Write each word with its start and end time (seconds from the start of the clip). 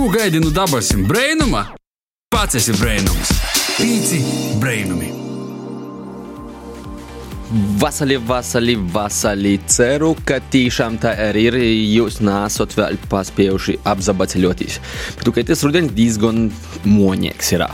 Ko 0.00 0.08
gaidi 0.08 0.40
no 0.40 0.48
dabasim 0.48 1.02
brainuma? 1.04 1.60
Pats 2.32 2.56
esi 2.56 2.72
brainums. 2.72 3.34
Pīci 3.76 4.20
brainumi. 4.56 5.10
Vasarī, 7.82 8.16
vasarī, 8.30 8.78
vasarī. 8.94 9.52
Ceru, 9.68 10.14
ka 10.24 10.38
tiešām 10.54 10.96
tā 11.04 11.12
arī 11.26 11.44
ir. 11.50 11.58
Jūs 11.98 12.22
nesat 12.24 12.78
vēl 12.80 12.96
paspējuši 13.12 13.76
apzabaceļoties. 13.92 14.80
Bet 15.20 15.28
tu, 15.28 15.36
tas 15.52 15.66
rudenis 15.68 15.92
diezgan 15.92 16.46
moņēks 16.88 17.54
ir. 17.58 17.68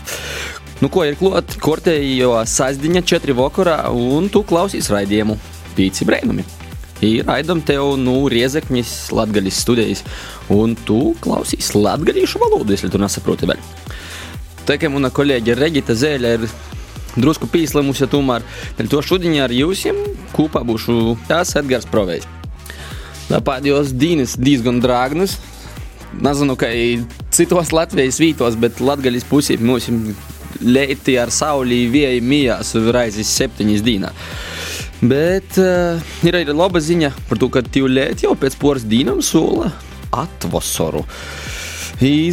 Nu, 0.82 0.90
ko 0.90 1.06
ir 1.06 1.14
klāt? 1.22 1.60
Kortējo 1.62 2.40
sasdiņa 2.42 3.06
četri 3.06 3.38
vakarā, 3.38 3.84
un 3.94 4.26
tu 4.34 4.42
klausies 4.42 4.90
raidījumu 4.90 5.38
Pīci 5.78 6.10
Brēnumi. 6.10 6.55
Ir 7.04 7.26
raidam 7.28 7.60
tev, 7.60 7.96
nu, 8.00 8.22
riezekņis, 8.32 8.92
latgaļas 9.12 9.58
studijas, 9.66 10.04
un 10.52 10.72
tu 10.88 11.12
klausies 11.20 11.74
latgaļīšu 11.76 12.40
valodu, 12.40 12.72
ja 12.72 12.92
tu 12.92 13.00
nesaproti 13.02 13.48
vēl. 13.50 13.60
Tā 14.66 14.78
kā 14.80 14.88
mana 14.90 15.12
kolēģe 15.14 15.58
Regita 15.58 15.94
Zēļa 15.94 16.30
ir 16.38 16.46
drusku 17.16 17.48
pīslimusi, 17.52 18.08
tomēr 18.10 18.44
to 18.90 19.02
šodien 19.04 19.36
ar 19.44 19.52
jums 19.52 19.84
kopā 20.36 20.64
būšu 20.66 21.18
tās 21.28 21.54
Edgars 21.60 21.88
Provejs. 21.90 22.26
Pēdējos 23.28 23.92
dienas 23.98 24.36
diezgan 24.38 24.80
drāgnas. 24.82 25.36
Nezinu, 26.22 26.54
kā 26.56 26.70
citos 27.34 27.72
Latvijas 27.74 28.20
vītos, 28.22 28.56
bet 28.56 28.80
Latvijas 28.80 29.26
pusē 29.28 29.58
mums 29.60 29.90
leiti 30.62 31.16
ar 31.20 31.32
sauli 31.34 31.84
vieju 31.92 32.22
mijās 32.24 32.72
raizes 32.94 33.32
septiņas 33.36 33.82
dienas. 33.84 34.28
Bet 35.02 35.58
uh, 35.60 36.00
ir 36.26 36.38
arī 36.38 36.54
laba 36.54 36.80
ziņa 36.82 37.12
par 37.28 37.40
to, 37.42 37.50
ka 37.52 37.64
tīvlēt 37.64 38.24
jau 38.26 38.34
pēc 38.38 38.56
poras 38.60 38.86
dienām 38.88 39.22
sola 39.24 39.72
atvasaru. 40.14 41.04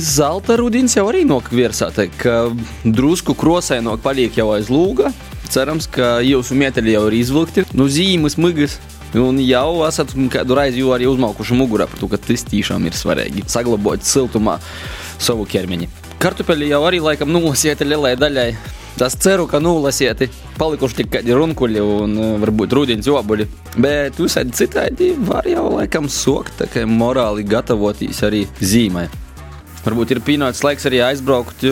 Zelta 0.04 0.58
rudens 0.60 0.96
jau 0.98 1.06
arī 1.08 1.24
nokvirsā, 1.24 1.88
ka 2.20 2.52
drusku 2.84 3.36
krosēnok 3.40 4.02
paliek 4.04 4.36
jau 4.36 4.50
aiz 4.56 4.68
lūga. 4.68 5.14
Cerams, 5.54 5.88
ka 5.88 6.18
jūsu 6.26 6.58
mieteļi 6.58 6.96
jau 6.96 7.06
ir 7.08 7.16
izvilkti 7.20 7.64
no 7.72 7.86
nu, 7.86 7.88
zīmes, 7.92 8.36
migas. 8.42 8.80
Un 9.14 9.38
jau 9.46 9.84
esat 9.86 10.16
kādu 10.34 10.56
reizi 10.58 10.82
jau 10.82 10.90
arī 10.96 11.06
uzmaukuši 11.06 11.56
mugurā 11.56 11.86
par 11.86 12.00
to, 12.02 12.10
ka 12.10 12.18
tas 12.18 12.44
tiešām 12.50 12.88
ir 12.90 12.98
svarīgi 12.98 13.46
saglabāt 13.46 14.08
siltumā 14.10 14.58
savu 15.22 15.46
ķermeni. 15.46 15.88
Kartupeļi 16.24 16.72
jau 16.72 16.82
arī 16.88 17.04
laikam 17.04 17.32
nolasieti 17.32 17.86
lielai 17.86 18.16
daļai. 18.18 18.50
Tas 18.94 19.16
ceru, 19.18 19.48
ka 19.50 19.58
nolasieti 19.58 20.28
palikuši 20.60 21.00
tikai 21.00 21.20
kādi 21.20 21.34
runkuļi 21.34 21.82
un 21.82 22.14
varbūt 22.44 22.76
rudens 22.78 23.10
jobuļi. 23.10 23.48
Bet 23.82 24.20
visādi 24.22 24.54
citādi 24.54 25.12
var 25.26 25.50
jau 25.50 25.66
laikam 25.80 26.06
sokt, 26.12 26.60
tā 26.62 26.70
kā 26.70 26.86
morāli 26.86 27.46
gatavoties 27.48 28.22
arī 28.28 28.44
zīmai. 28.62 29.08
Varbūt 29.84 30.14
ir 30.14 30.22
pienācis 30.24 30.64
laiks 30.64 30.86
arī 30.88 31.02
aizbraukt 31.10 31.66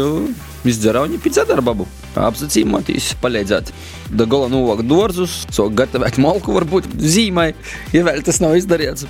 izdzerauņi 0.67 1.21
pēc 1.21 1.43
darbabu. 1.47 1.85
Apsacīmoties, 2.17 3.13
palīdzēt. 3.21 3.69
Da 4.11 4.25
gola 4.27 4.49
novākt 4.51 4.89
dārzus, 4.89 5.43
so 5.53 5.69
gatavēt 5.71 6.17
malku 6.19 6.57
varbūt 6.57 6.89
zīmai, 6.99 7.51
ja 7.95 8.03
vēl 8.03 8.25
tas 8.25 8.41
nav 8.43 8.57
izdarīts. 8.59 9.05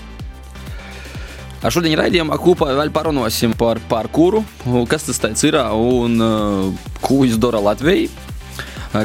Ar 1.61 1.69
šodien 1.69 1.93
raidījumā 1.99 2.39
kopā 2.41 2.71
vēl 2.73 2.89
parunāsim 2.93 3.51
par 3.57 3.77
parkūru, 3.89 4.41
kas 4.89 5.05
tas 5.05 5.43
ir 5.45 5.59
un 5.61 6.17
uh, 6.17 6.87
ko 7.03 7.21
viņš 7.21 7.37
dara 7.41 7.61
Latvijai. 7.61 8.09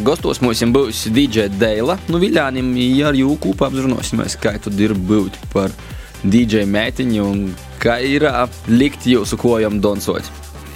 Gastos 0.03 0.41
mums 0.43 0.65
būs 0.75 1.05
DJ 1.15 1.47
Deila, 1.53 1.95
nu 2.11 2.19
Viljānim, 2.19 2.73
ja 2.81 3.13
ar 3.13 3.19
jūku 3.19 3.53
kopā 3.53 3.69
apzrunāsimies, 3.69 4.35
kā 4.41 4.57
tad 4.59 4.81
ir 4.83 4.97
būt 4.97 5.37
par 5.53 5.71
DJ 6.25 6.65
mētiņu 6.67 7.23
un 7.23 7.45
kā 7.79 8.01
ir 8.03 8.27
likt 8.67 9.07
jūsu 9.07 9.39
kojam 9.39 9.79
donsot. 9.85 10.27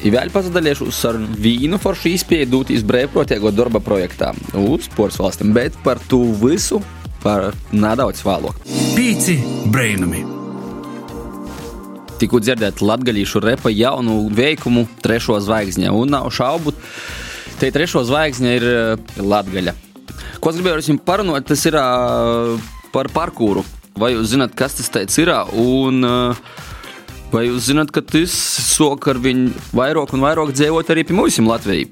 I 0.04 0.12
vēl 0.14 0.30
pasadalīšos 0.32 1.00
ar 1.10 1.18
vīnu 1.18 1.80
foršu 1.82 2.14
izpēju 2.14 2.48
dūtīs 2.54 2.86
brīvprātīgo 2.88 3.52
darba 3.52 3.82
projektā 3.84 4.30
uz 4.56 4.86
sports 4.86 5.18
valstīm, 5.20 5.52
bet 5.56 5.76
par 5.84 6.00
to 6.08 6.22
visu 6.44 6.80
par 7.24 7.50
nedaudz 7.72 8.22
vēlāk. 8.24 8.68
Pīci 8.94 9.40
brainumi! 9.72 10.39
Tikko 12.20 12.40
dzirdēt 12.44 12.82
latgaļīšu 12.84 13.40
repa 13.40 13.72
jaunu 13.72 14.26
veikumu 14.36 14.84
trešo 15.00 15.38
zvaigzņu, 15.40 15.92
un 15.96 16.12
nav 16.12 16.28
šaubu, 16.36 16.74
te 17.60 17.70
trešo 17.72 18.02
zvaigzņa 18.08 18.56
ir 18.58 18.66
latgaļa. 19.24 19.76
Ko 20.40 20.52
es 20.52 20.58
gribēju 20.58 20.76
ar 20.76 20.84
jums 20.84 21.04
parunāt, 21.06 21.48
tas 21.48 21.64
ir 21.68 21.76
par 22.92 23.08
parkūru. 23.14 23.64
Vai 24.00 24.12
jūs 24.14 24.34
zināt, 24.34 24.52
kas 24.56 24.76
tas 24.76 25.18
ir? 25.20 25.32
Un 25.60 26.04
vai 27.32 27.46
jūs 27.46 27.70
zināt, 27.70 27.92
ka 27.94 28.04
tas 28.04 28.36
sok 28.74 29.10
ar 29.12 29.20
viņu 29.20 29.50
vairāk 29.76 30.14
un 30.16 30.24
vairāk 30.24 30.54
dzīvot 30.56 30.92
arī 30.92 31.08
pie 31.08 31.16
mums 31.16 31.40
Latvijā? 31.40 31.88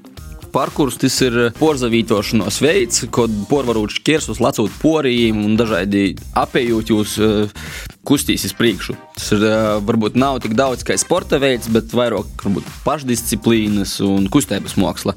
Parkurs 0.53 0.97
tas 0.99 1.15
ir 1.25 1.35
porzavītošanās 1.59 2.59
veids, 2.63 3.03
kad 3.13 3.33
porvarot 3.49 3.93
šķērsus, 3.93 4.41
lacot 4.41 4.73
porījiem 4.81 5.43
un 5.45 5.57
dažādi 5.59 6.15
apējot 6.39 6.93
jūs 6.93 7.17
kustīs 8.07 8.47
uz 8.47 8.55
priekšu. 8.57 8.95
Tas 9.17 9.29
ir, 9.35 9.45
varbūt 9.85 10.17
nav 10.19 10.39
tik 10.43 10.55
daudz 10.57 10.85
kā 10.87 10.97
sporta 10.97 11.37
veids, 11.41 11.69
bet 11.73 11.93
vairāk 11.93 12.45
varbūt 12.45 12.67
pašdisciplīnas 12.85 13.99
un 14.05 14.29
kustības 14.33 14.77
māksla. 14.81 15.15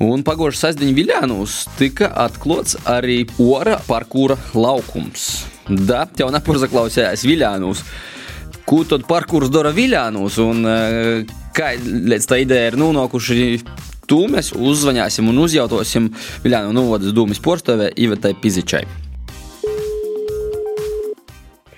Un 0.00 0.22
pagājušā 0.24 0.70
sestdienā 0.70 0.96
Viljānos 0.96 1.66
tika 1.76 2.08
atklāts 2.22 2.78
arī 2.88 3.26
ora 3.40 3.76
parkūra 3.84 4.38
laukums. 4.56 5.44
Da, 5.68 6.06
tev 6.08 6.32
nepazaklausījās 6.32 7.26
Viljānos. 7.28 7.84
Ko 8.64 8.80
tad 8.88 9.04
parkūrs 9.08 9.52
dara 9.52 9.74
Viljānos 9.76 10.38
un 10.40 10.64
kā 11.56 11.74
līdz 11.76 12.28
tā 12.30 12.40
ideja 12.40 12.72
ir 12.72 12.80
nonākuši? 12.80 13.38
Tu 14.10 14.24
mēs 14.26 14.48
uzzvanīsim 14.58 15.28
un 15.30 15.36
uzjautāsim 15.38 16.08
Viljānu 16.42 16.72
novadas 16.74 17.12
dūmis 17.14 17.38
porcelānai 17.44 17.92
Ivetai 17.94 18.32
Pizičai. 18.42 18.80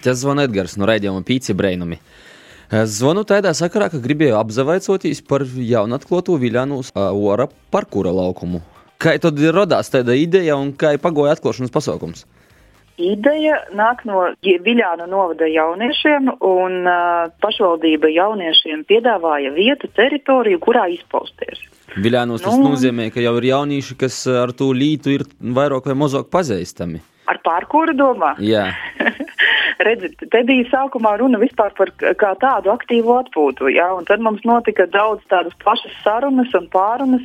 Tas 0.00 0.22
zvana 0.22 0.46
Edgars 0.48 0.78
no 0.80 0.88
raidījuma 0.88 1.20
Pīci 1.28 1.52
Breinumi. 1.52 1.98
Es 2.72 2.94
zvanu 3.02 3.26
tādā 3.28 3.52
sakarā, 3.52 3.90
ka 3.92 4.00
gribēju 4.00 4.38
apzavaicoties 4.38 5.20
par 5.28 5.44
jaunu 5.44 5.98
atklāto 5.98 6.38
Viljānus 6.40 6.88
ora 6.96 7.50
parkūra 7.74 8.14
laukumu. 8.16 8.62
Kā 8.96 9.12
tad 9.20 9.36
radās 9.52 9.92
tāda 9.92 10.16
ideja 10.16 10.56
un 10.56 10.72
kā 10.72 10.94
ir 10.96 11.04
pagoja 11.04 11.36
atklāšanas 11.36 11.74
pasākums? 11.74 12.24
Ideja 12.96 13.60
nāk 13.76 14.06
no 14.08 14.24
Viljānu 14.40 15.04
novada 15.10 15.44
jauniešiem, 15.52 16.32
un 16.48 16.80
uh, 16.88 17.28
pašvaldība 17.44 18.08
jauniešiem 18.16 18.88
piedāvāja 18.88 19.52
vietu, 19.52 19.92
teritoriju, 20.00 20.64
kurā 20.64 20.88
izpausties. 20.96 21.60
Viljānos 21.96 22.42
nu, 22.42 22.48
tas 22.48 22.58
nozīmē, 22.60 23.10
ka 23.12 23.22
jau 23.22 23.34
ir 23.40 23.50
jaunieši, 23.52 23.96
kas 24.00 24.22
ar 24.26 24.54
to 24.56 24.70
lītu 24.76 25.12
ir 25.12 25.26
vairāk 25.40 25.90
vai 25.90 25.98
mazāk 26.04 26.30
pazīstami. 26.32 27.02
Ar 27.30 27.38
pārkūru 27.44 27.94
domā? 27.96 28.34
Jā. 28.42 28.70
Redziet, 29.86 30.20
te 30.30 30.40
bija 30.46 30.66
sākumā 30.70 31.14
runa 31.18 31.40
vispār 31.42 31.72
par 31.78 31.90
kā 31.98 32.32
tādu 32.40 32.70
aktīvu 32.72 33.14
atpūtu, 33.18 33.70
jā, 33.72 33.88
un 33.96 34.06
tad 34.06 34.22
mums 34.22 34.44
notika 34.46 34.86
daudz 34.90 35.24
tādas 35.32 35.54
plašas 35.62 35.94
sarunas 36.04 36.52
un 36.58 36.68
pārunas, 36.72 37.24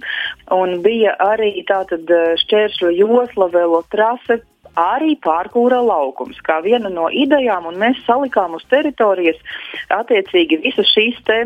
un 0.53 0.77
bija 0.85 1.13
arī 1.21 1.51
tātad 1.69 2.09
šķēršļu 2.43 2.93
josla, 2.97 3.49
velo 3.53 3.83
trase, 3.93 4.39
arī 4.77 5.15
pārkūra 5.21 5.79
laukums, 5.85 6.39
kā 6.45 6.59
viena 6.65 6.89
no 6.93 7.09
idejām, 7.09 7.69
un 7.69 7.79
mēs 7.81 8.01
salikām 8.05 8.57
uz 8.57 8.65
teritorijas 8.71 9.39
attiecīgi 9.93 10.61
visas 10.65 10.89
šīs 10.93 11.21
te 11.25 11.39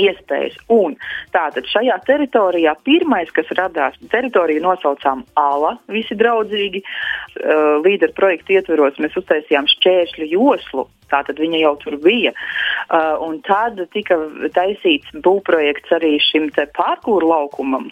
iespējas. 0.00 0.56
Un 0.72 0.96
tātad 1.34 1.68
šajā 1.70 1.98
teritorijā 2.08 2.74
pirmais, 2.86 3.30
kas 3.34 3.50
radās, 3.58 3.98
teritoriju 4.12 4.64
nosaucām 4.64 5.24
Ala, 5.40 5.76
visi 5.92 6.16
draudzīgi. 6.18 6.84
Līderu 7.84 8.14
projektu 8.16 8.58
ietveros 8.58 9.00
mēs 9.02 9.16
uztaisījām 9.20 9.70
šķēršļu 9.76 10.30
joslu 10.34 10.88
Tātad 11.14 11.38
viņa 11.40 11.60
jau 11.62 11.74
tur 11.82 11.96
bija. 12.02 12.32
Un 13.24 13.38
tad 13.46 13.78
tika 13.94 14.16
taisīts 14.54 15.14
būvprojekts 15.24 15.94
arī 15.96 16.16
šim 16.22 16.50
pārkūru 16.76 17.30
laukumam, 17.30 17.88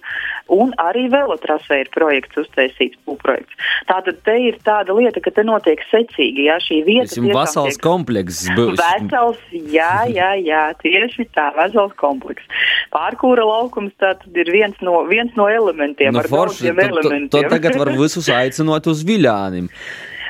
un 0.52 0.72
arī 0.82 1.06
velotrasē 1.12 1.82
ir 1.84 1.90
projekts 1.94 2.42
uztaisīts 2.44 3.00
būvprojekts. 3.08 3.56
Tātad 3.88 4.20
te 4.26 4.36
ir 4.48 4.58
tāda 4.66 4.94
lieta, 4.96 5.22
ka 5.24 5.32
te 5.34 5.44
notiek 5.46 5.80
secīgi, 5.90 6.48
jā, 6.50 6.58
šī 6.62 6.82
vieta. 6.88 7.08
Tas 7.10 7.20
ir 7.20 7.30
vesels 7.36 7.80
komplekss. 7.82 8.50
Vesels, 8.52 9.40
jā, 9.52 9.94
jā, 10.12 10.32
jā, 10.42 10.64
tieši 10.82 11.28
tā, 11.34 11.50
vesels 11.56 11.91
komplekss. 11.98 12.62
Pārkūra 12.94 13.44
laukums 13.46 13.92
tātad 14.00 14.36
ir 14.36 14.52
viens 14.52 14.78
no, 14.84 15.02
viens 15.10 15.34
no 15.38 15.48
elementiem. 15.48 16.14
Nu, 16.14 16.24
forši, 16.28 16.70
to, 16.70 16.72
elementiem. 16.72 17.28
To, 17.28 17.42
to 17.44 17.52
tagad 17.52 17.78
var 17.80 17.92
visus 17.98 18.30
aicinot 18.32 18.88
uz 18.92 19.04
Viļānim. 19.08 19.68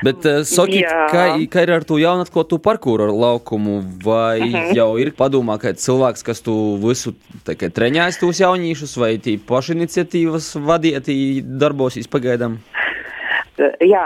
Bet 0.03 0.25
uh, 0.27 0.41
sakiet, 0.47 0.89
kā, 1.11 1.23
kā 1.47 1.63
ir 1.63 1.71
ar 1.77 1.85
to 1.87 1.95
jaunatklātu 2.01 2.59
parkūru 2.63 3.07
laukumu? 3.13 3.77
Vai 4.03 4.41
uh 4.41 4.45
mhm. 4.45 4.55
-huh. 4.55 4.75
jau 4.75 4.89
ir 4.99 5.13
padomā, 5.15 5.57
ka 5.59 5.73
cilvēks, 5.73 6.23
kas 6.23 6.41
tu 6.41 6.77
visu 6.83 7.15
treņājas 7.45 8.19
tos 8.19 8.39
jauniešus, 8.39 8.97
vai 8.97 9.15
tī 9.17 9.37
pašiniciatīvas 9.39 10.55
vadietī 10.59 11.41
darbosīs 11.43 12.07
pagaidām? 12.07 12.59
Jā, 13.59 14.03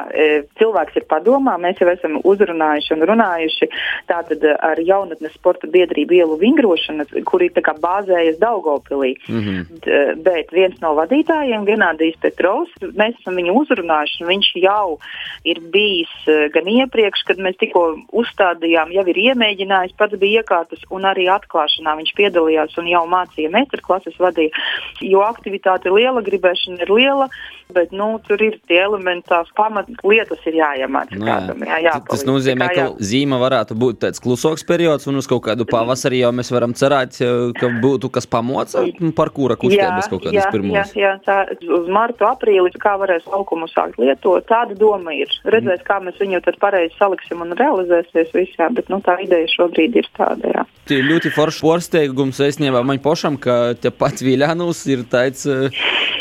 cilvēks 0.59 0.97
ir 0.99 1.05
padomā, 1.09 1.55
mēs 1.61 1.79
jau 1.81 1.89
esam 1.91 2.17
uzrunājuši 2.27 2.93
un 2.95 3.05
runājuši 3.09 3.69
tātad 4.09 4.43
ar 4.45 4.79
jaunatnes 4.81 5.35
sporta 5.37 5.69
biedrību 5.71 6.17
ielu 6.19 6.37
vingrošana, 6.41 7.07
kur 7.27 7.43
ir 7.45 7.53
tā 7.55 7.63
kā 7.65 7.75
bāzējas 7.81 8.39
Daugopilī. 8.41 9.15
Mm 9.27 9.41
-hmm. 9.41 10.21
Bet 10.23 10.51
viens 10.51 10.79
no 10.81 10.93
vadītājiem, 10.95 11.65
Genādijs 11.65 12.19
Petrovs, 12.21 12.71
mēs 12.81 13.15
esam 13.19 13.35
viņu 13.35 13.55
uzrunājuši, 13.61 14.23
un 14.23 14.27
viņš 14.33 14.51
jau 14.55 14.97
ir 15.43 15.59
bijis 15.73 16.13
gan 16.53 16.67
iepriekš, 16.67 17.23
kad 17.27 17.37
mēs 17.37 17.57
tikko 17.57 17.97
uzstādījām, 18.11 18.91
jau 18.91 19.05
ir 19.07 19.17
iemēģinājis, 19.17 19.97
pats 19.97 20.17
bija 20.17 20.41
iekārtas 20.41 20.81
un 20.89 21.05
arī 21.05 21.27
atklāšanā 21.31 21.95
viņš 21.97 22.13
piedalījās 22.17 22.77
un 22.77 22.87
jau 22.87 23.05
mācīja 23.07 23.49
meistarklases 23.49 24.19
vadīja, 24.19 24.51
jo 25.01 25.21
aktivitāte 25.21 25.89
ir 25.89 25.93
liela, 25.93 26.21
gribēšana 26.21 26.81
ir 26.81 26.91
liela, 26.91 27.29
bet 27.73 27.91
nu, 27.91 28.19
tur 28.27 28.41
ir 28.41 28.59
tie 28.67 28.81
elementi, 28.83 29.27
tās 29.37 29.53
pamatlietas 29.57 30.43
ir 30.49 30.57
jāiemācās. 30.59 31.17
Nu, 31.17 31.27
jā. 31.27 31.37
Kādam, 31.37 31.63
jā, 31.67 31.79
jāpalīdz. 31.87 32.11
Tas 32.11 32.25
nozīmē, 32.27 32.67
ka 32.73 32.85
zīme 33.09 33.39
varētu 33.41 33.77
būt 33.77 34.01
tāds 34.03 34.21
klusoks 34.23 34.65
periods, 34.67 35.07
un 35.09 35.21
uz 35.21 35.29
kaut 35.29 35.43
kādu 35.47 35.67
pavasarī 35.69 36.21
jau 36.23 36.31
mēs 36.35 36.51
varam 36.53 36.73
cerēt, 36.77 37.19
ka 37.57 37.71
būtu 37.83 38.11
kas 38.13 38.29
pamoca 38.29 38.85
par 39.17 39.31
kura 39.35 39.57
kustības 39.59 40.09
kaut 40.11 40.25
kādas 40.27 40.49
pirmos. 40.53 40.93
Jā, 40.97 41.03
jā, 41.03 41.13
tā 41.25 41.37
uz 41.77 41.89
martu, 41.91 42.27
aprīli, 42.29 42.73
kā 42.81 42.95
varēs 43.01 43.27
laukumu 43.29 43.69
sākt 43.71 43.99
lietot, 44.01 44.45
tāda 44.49 44.77
doma 44.77 45.15
ir. 45.15 45.31
Redzēs, 45.47 45.83
kā 45.87 45.99
mēs 46.03 46.19
viņu 46.21 46.41
tad 46.45 46.59
pareizi 46.61 46.95
saliksim 46.97 47.43
un 47.45 47.55
realizēsies 47.57 48.33
visā, 48.35 48.71
bet 48.73 48.89
nu, 48.93 49.01
tā 49.05 49.19
ideja 49.23 49.49
šobrīd 49.53 49.97
ir 50.01 50.09
tāda, 50.17 50.53
jā. 50.55 50.65
Tie 50.87 51.01
ļoti 51.03 51.33
forši 51.35 51.63
porsteigums, 51.65 52.39
es 52.45 52.61
ņēmu 52.61 52.83
man 52.87 53.01
pašam, 53.03 53.35
ka 53.41 53.75
te 53.75 53.91
pats 53.91 54.23
Viļānus 54.23 54.85
ir 54.91 55.03
tāds 55.11 55.43
uh, 55.49 55.67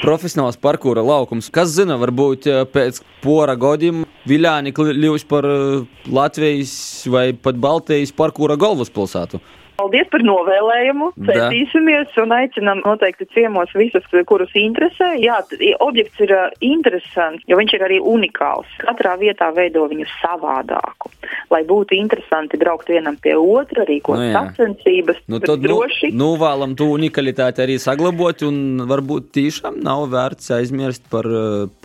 profesionāls 0.06 0.58
parkūra 0.62 1.02
laukums. 1.04 1.50
Kas 1.52 1.74
zina, 1.74 1.98
varbūt 2.00 2.46
uh, 2.50 2.62
pēc 2.70 3.02
pora 3.24 3.56
godiem 3.58 4.04
Viļāni 4.26 4.72
kļūs 4.74 5.26
par 5.30 5.46
uh, 5.46 5.84
Latvijas 6.10 6.72
vai 7.10 7.28
pat 7.34 7.58
Baltijas 7.62 8.14
parkūra 8.14 8.58
galvaspilsētu. 8.58 9.42
Paldies 9.76 10.08
par 10.12 10.24
novēlējumu. 10.24 11.10
Centīsimies 11.28 12.14
un 12.22 12.32
aicinām 12.36 12.80
noteikti 12.84 13.28
ciemos 13.34 13.72
visus, 13.76 14.06
kurus 14.28 14.54
interesē. 14.56 15.12
Jā, 15.20 15.42
objekts 15.84 16.22
ir 16.24 16.32
interesants, 16.64 17.44
jo 17.48 17.58
viņš 17.60 17.76
ir 17.76 17.84
arī 17.88 18.00
unikāls. 18.00 18.70
Katrā 18.80 19.16
vietā 19.20 19.50
veido 19.56 19.84
viņu 19.90 20.08
savādāku. 20.16 21.12
Lai 21.52 21.62
būtu 21.68 21.96
interesanti 21.98 22.58
braukt 22.60 22.90
vienam 22.90 23.18
pie 23.22 23.36
otra, 23.36 23.84
rīkot 23.88 24.18
nu, 24.18 24.32
sacensības, 24.34 25.20
nu, 25.30 25.40
tad 25.44 25.62
droši. 25.64 26.10
Nu, 26.12 26.24
nu, 26.24 26.32
vēlam 26.40 26.74
to 26.78 26.88
unikalitāti 26.96 27.64
arī 27.66 27.78
saglabāt, 27.82 28.46
un 28.46 28.86
varbūt 28.88 29.30
tiešām 29.36 29.80
nav 29.84 30.08
vērts 30.14 30.54
aizmirst 30.56 31.06
par 31.12 31.28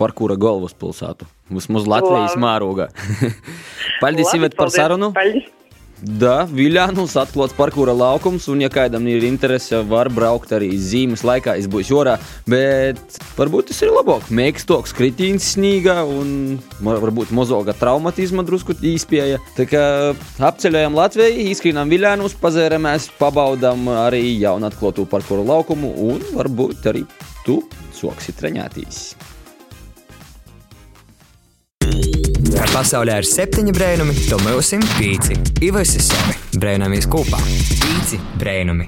parkūra 0.00 0.38
galvaspilsētu. 0.40 1.28
Vismaz 1.52 1.88
Latvijas 1.90 2.38
mārogā. 2.40 2.88
paldies, 4.02 4.32
Ivet, 4.38 4.56
par 4.56 4.72
sarunu! 4.72 5.12
Paldies. 5.16 5.50
Da, 6.02 6.42
Viljānus 6.50 7.12
atklāts 7.14 7.54
parkūra 7.54 7.92
laukums, 7.94 8.48
un, 8.50 8.58
ja 8.64 8.68
kādam 8.72 9.04
ir 9.06 9.22
interese, 9.22 9.78
var 9.86 10.10
braukt 10.10 10.50
arī 10.50 10.72
zīmes 10.74 11.22
laikā, 11.22 11.54
es 11.60 11.68
būšu 11.70 11.94
jorā, 11.94 12.16
bet 12.50 12.98
varbūt 13.38 13.70
tas 13.70 13.78
ir 13.86 13.92
labāk. 13.94 14.26
Mēkstoks 14.34 14.96
kritīns 14.98 15.52
snīgā 15.54 16.00
un 16.02 16.58
varbūt 16.82 17.30
mozoga 17.30 17.74
traumatisma 17.78 18.42
drusku 18.42 18.74
īspēja. 18.82 19.38
Tā 19.54 19.68
kā 19.70 19.84
apceļojam 20.42 20.98
Latviju, 20.98 21.46
izskrīnam 21.52 21.92
Viljānus, 21.92 22.34
pazēramies, 22.42 23.12
pabaudam 23.20 23.86
arī 23.94 24.24
jaunu 24.42 24.72
atklātu 24.72 25.06
parkūra 25.06 25.46
laukumu 25.54 25.94
un 26.10 26.26
varbūt 26.34 26.90
arī 26.90 27.06
tu 27.46 27.60
soksi 27.94 28.34
treņātīs. 28.42 29.04
Kā 32.62 32.68
pasaulē 32.70 33.16
ir 33.18 33.26
septiņi 33.26 33.72
brēnumi, 33.74 34.12
to 34.30 34.36
mūsim 34.44 34.84
pīci. 34.94 35.34
Ivasi 35.66 35.98
sevi 36.06 36.60
brēnamies 36.62 37.10
kopā. 37.10 37.42
Pīci 37.42 38.22
brēnumi. 38.38 38.86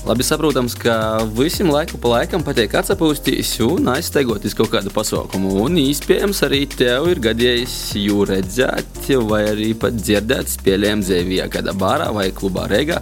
Labi 0.00 0.24
saprotams, 0.24 0.72
ka 0.80 1.20
visam 1.36 1.68
laiku 1.68 1.98
pa 2.00 2.14
laikam 2.14 2.40
patīk 2.40 2.72
atsapūstīs 2.78 3.50
un 3.66 3.90
aizsteigoties 3.92 4.54
kaut 4.56 4.70
kādu 4.72 4.88
pasaukumu. 4.94 5.50
Un 5.60 5.76
iespējams 5.76 6.40
arī 6.46 6.62
tev 6.72 7.10
ir 7.10 7.20
gadījis 7.26 7.74
jū 8.00 8.24
redzēt, 8.30 9.10
vai 9.28 9.42
arī 9.50 9.74
pat 9.76 9.98
dzirdēt 9.98 10.54
spēlēm 10.54 11.02
zēvijā, 11.04 11.50
kādā 11.52 11.74
bārā 11.76 12.08
vai 12.16 12.30
klubā 12.32 12.64
Rīgā, 12.70 12.96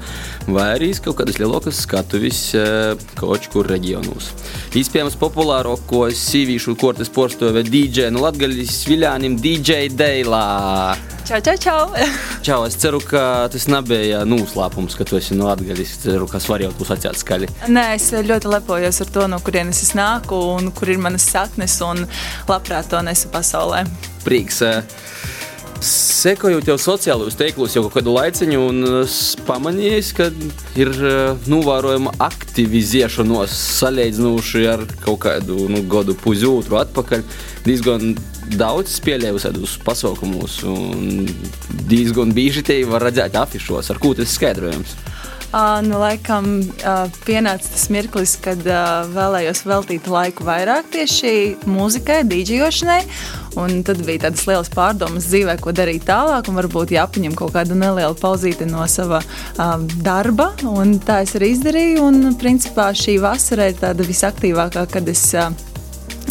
vai 0.51 0.67
arī 0.75 0.91
kaut 1.05 1.21
kādas 1.21 1.39
lielākas 1.39 1.85
skatuves 1.85 2.41
eh, 2.59 3.07
kaut 3.21 3.47
kur 3.53 3.71
reģionos. 3.71 4.33
Iespējams, 4.75 5.21
populārākos 5.23 6.19
sīvīšu 6.33 6.75
kortes 6.83 7.15
porcelāna 7.15 7.63
DJ 7.63 8.11
no 8.11 8.27
Latvijas 8.27 8.83
Viljānim 8.91 9.39
DJ 9.39 9.87
Deilā. 9.95 10.99
Čau, 11.29 11.43
čau, 11.45 11.57
čau! 11.61 11.81
čau, 12.41 12.63
es 12.65 12.77
ceru, 12.81 13.03
ka 13.05 13.21
tas 13.53 13.67
nebija 13.69 14.23
noslēpums, 14.25 14.95
ka 14.97 15.05
tu 15.05 15.19
esi 15.19 15.37
no 15.37 15.51
Latvijas. 15.51 15.83
Es 15.85 15.99
ceru, 16.01 16.25
ka 16.31 16.41
var 16.49 16.65
jau 16.65 16.71
būs 16.89 16.97
atcēlts 16.97 17.25
skaļi. 17.25 17.49
Nē, 17.69 17.95
es 17.97 18.11
ļoti 18.13 18.53
lepojos 18.53 19.03
ar 19.05 19.13
to, 19.13 19.27
no 19.29 19.41
kurienes 19.45 19.83
es 19.85 19.95
nāku 19.97 20.39
un 20.57 20.73
kur 20.73 20.89
ir 20.89 20.99
manas 20.99 21.29
saknes, 21.29 21.81
un 21.85 22.07
labprāt 22.49 22.89
to 22.91 23.03
nesu 23.03 23.29
pasaulē. 23.33 23.85
Prieks! 24.25 24.63
Sekojot 25.79 26.67
jau 26.67 26.75
sociālajos 26.75 27.37
tīklos 27.39 27.77
jau 27.77 27.85
kādu 27.87 28.11
laiciņu, 28.17 28.63
un 28.67 28.87
pamanīju, 29.47 30.01
ka 30.19 30.27
ir 30.75 30.91
novērojama 31.47 32.17
aktivizēšanos 32.27 33.55
salīdzinoši 33.79 34.65
ar 34.73 34.83
kaut 35.05 35.21
kādu 35.29 35.69
nu, 35.71 35.85
gadu 35.87 36.17
pusotru 36.19 36.81
atpakaļ. 36.81 37.23
Diezgan 37.69 38.17
daudz 38.59 38.97
spēlēju 38.99 39.39
visādus 39.39 39.77
pasaukumus, 39.87 40.65
un 40.67 41.29
diezgan 41.87 42.35
bieži 42.35 42.67
te 42.67 42.81
var 42.89 43.07
redzēt 43.07 43.39
afišos, 43.39 43.93
ar 43.95 44.03
ko 44.03 44.17
tas 44.19 44.35
skaidrojams. 44.35 44.99
Uh, 45.49 45.79
nu, 45.81 45.97
laikam 45.97 46.59
uh, 46.61 47.07
pienāca 47.25 47.71
tas 47.73 47.87
mirklis, 47.89 48.35
kad 48.45 48.61
uh, 48.69 49.07
vēlējos 49.15 49.63
veltīt 49.65 50.09
laiku 50.13 50.45
vairāk 50.45 50.91
tieši 50.93 51.31
mūzikai, 51.65 52.19
dīdžiošanai. 52.29 52.99
Un 53.57 53.81
tad 53.83 54.03
bija 54.05 54.27
tādas 54.27 54.45
lielas 54.45 54.69
pārdomas 54.69 55.31
dzīvē, 55.31 55.55
ko 55.65 55.73
darīt 55.73 56.05
tālāk, 56.11 56.51
un 56.51 56.61
varbūt 56.61 56.93
jāpaņem 56.93 57.33
kaut 57.39 57.55
kāda 57.57 57.79
neliela 57.79 58.13
pauzīte 58.19 58.69
no 58.69 58.85
sava 58.93 59.23
um, 59.57 59.89
darba. 60.05 60.51
Un 60.69 60.99
tā 61.01 61.23
es 61.25 61.33
arī 61.39 61.55
izdarīju. 61.55 62.05
Un, 62.05 62.37
principā, 62.39 62.91
šī 62.93 63.17
vasara 63.25 63.71
ir 63.73 63.81
tāda 63.81 64.05
visaktīvākā, 64.05 64.85
kad 64.93 65.09
es 65.09 65.25
uh, 65.33 65.49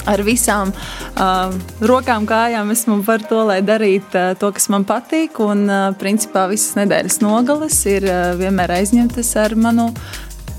ar 0.08 0.24
visām 0.26 0.74
uh, 0.74 1.54
rokām, 1.84 2.28
kājām 2.30 2.72
esmu 2.74 3.00
par 3.08 3.24
to, 3.28 3.44
lai 3.50 3.60
darītu 3.66 4.18
uh, 4.18 4.34
to, 4.40 4.52
kas 4.56 4.70
man 4.74 4.88
patīk. 4.88 5.42
Un, 5.44 5.66
uh, 5.70 5.88
principā, 6.00 6.48
visas 6.52 6.78
nedēļas 6.80 7.22
nogales 7.26 7.80
ir 7.90 8.08
uh, 8.08 8.34
vienmēr 8.40 8.78
aizņemtas 8.80 9.34
ar 9.44 9.58
manu, 9.60 9.92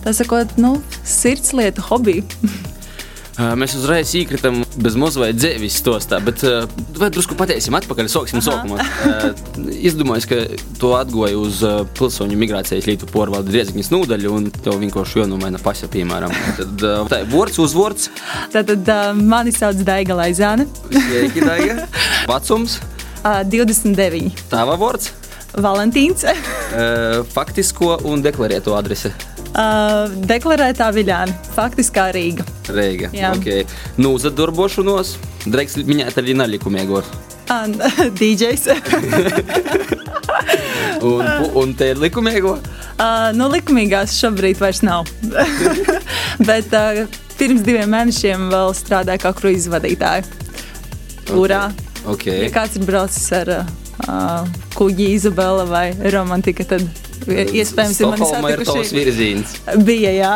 tā 0.04 0.14
sakot, 0.16 0.58
nu, 0.60 0.76
sirdslietu 1.18 1.88
hobiju. 1.90 2.26
Mēs 3.38 3.76
uzreiz 3.78 4.10
iekritam 4.18 4.64
bez 4.82 4.96
mazliet 4.98 5.36
dzīves 5.38 5.76
stostā, 5.78 6.18
bet 6.24 6.42
vai 6.98 7.06
drusku 7.14 7.36
pateiksim 7.38 7.76
atpakaļ, 7.78 8.08
sāksim 8.10 8.42
sākumā. 8.42 8.82
Es 9.78 9.94
domāju, 9.94 10.26
ka 10.32 10.38
tu 10.80 10.90
atgoji 10.98 11.38
uz 11.38 11.60
pilsoņu 12.00 12.38
migrācijas 12.40 12.88
lītu 12.90 13.06
porvaldu 13.12 13.54
Riezikņas 13.54 13.92
nūdaļu 13.94 14.34
un 14.34 14.50
tev 14.50 14.80
vienkārši 14.82 15.22
jonomaina 15.22 15.62
pasa, 15.62 15.86
piemēram. 15.92 16.34
Tad 16.58 16.82
tā 17.12 17.22
ir 17.22 17.30
vārds 17.30 17.62
uzvārds. 17.62 18.10
Tātad 18.56 18.90
mani 19.22 19.54
sauc 19.54 19.86
Daiga 19.86 20.18
Laizāne. 20.18 20.66
Sveiki, 20.90 21.46
Daiga. 21.46 21.86
Vecums? 22.26 22.80
29. 23.22 24.34
Tava 24.50 24.74
vārds? 24.82 25.14
Valentīns. 25.54 26.26
Faktisko 27.38 28.00
un 28.10 28.26
deklarēto 28.26 28.74
adresi. 28.74 29.14
Uh, 29.48 30.12
deklarētā 30.28 30.90
Viļāna, 30.94 31.34
faktiskā 31.55 32.10
Rīga. 32.14 32.44
Rīga. 32.69 33.08
Okay. 33.32 33.64
Nu, 33.96 34.12
uzdarbošanos, 34.19 35.17
drēks 35.48 35.78
minēt 35.88 36.20
arī 36.20 36.36
nelikumīgos. 36.36 37.08
DJs. 38.19 38.69
un, 41.08 41.24
un 41.56 41.72
te 41.78 41.93
ir 41.94 42.02
likumīgo? 42.02 42.58
Uh, 42.98 43.31
nu, 43.36 43.48
likumīgās 43.52 44.19
šobrīd 44.20 44.60
vairs 44.60 44.82
nav. 44.84 45.08
Bet 46.48 46.74
uh, 46.76 47.05
pirms 47.40 47.64
diviem 47.67 47.90
mēnešiem 47.94 48.48
vēl 48.52 48.76
strādāju 48.76 49.24
kā 49.24 49.34
kruīzes 49.40 49.72
vadītāja. 49.72 50.22
Urā! 51.36 51.69
Okay. 52.08 52.44
Ja 52.46 52.52
kāds 52.55 52.78
ir 52.78 52.86
braucis 52.88 53.26
ar 53.36 53.48
uh, 53.58 54.48
kuģi 54.76 55.10
Izabela 55.17 55.64
vai 55.69 55.86
Romantika, 56.12 56.64
tad 56.69 56.84
Iespējams, 57.27 58.01
ir 58.01 58.13
manis 58.13 58.69
tavs 58.69 58.93
virziens. 58.94 59.56
Bija, 59.89 60.13
jā. 60.15 60.34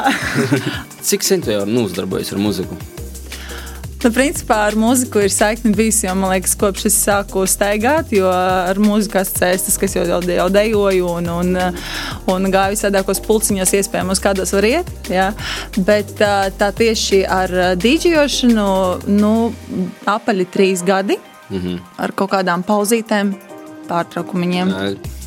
Cik 1.09 1.25
sen 1.27 1.45
tu 1.45 1.55
jau 1.55 1.63
uzdarbojies 1.85 2.35
ar 2.35 2.43
muziku? 2.43 2.79
Nu, 4.03 4.11
principā 4.11 4.57
ar 4.67 4.75
mūziku 4.75 5.21
ir 5.23 5.31
saikni 5.31 5.71
bijusi 5.79 6.09
jau, 6.09 6.17
man 6.19 6.33
liekas, 6.33 6.57
kopš 6.59 6.89
es 6.89 6.97
sāku 7.05 7.45
staigāt, 7.47 8.11
jo 8.11 8.27
ar 8.27 8.79
mūzikas 8.83 9.31
cēstas, 9.37 9.77
kas 9.79 9.95
jau, 9.95 10.03
jau, 10.09 10.19
jau 10.27 10.47
dejoju 10.51 11.13
un, 11.21 11.29
un, 11.31 11.61
un 12.35 12.49
gāju 12.51 12.75
visādākos 12.75 13.23
pulciņos, 13.23 13.77
iespējamos, 13.79 14.23
kādos 14.25 14.55
var 14.57 14.67
iet. 14.67 14.91
Ja? 15.07 15.29
Bet 15.87 16.17
tā, 16.19 16.51
tā 16.59 16.73
tieši 16.75 17.23
ar 17.31 17.55
dīdžošanu, 17.79 18.67
nu, 19.23 19.33
apaļi 20.11 20.51
trīs 20.51 20.83
gadi 20.83 21.21
mm 21.21 21.59
-hmm. 21.61 21.79
ar 22.03 22.17
kaut 22.19 22.35
kādām 22.35 22.67
pauzītēm, 22.67 23.37
pārtraukumiem. 23.93 24.73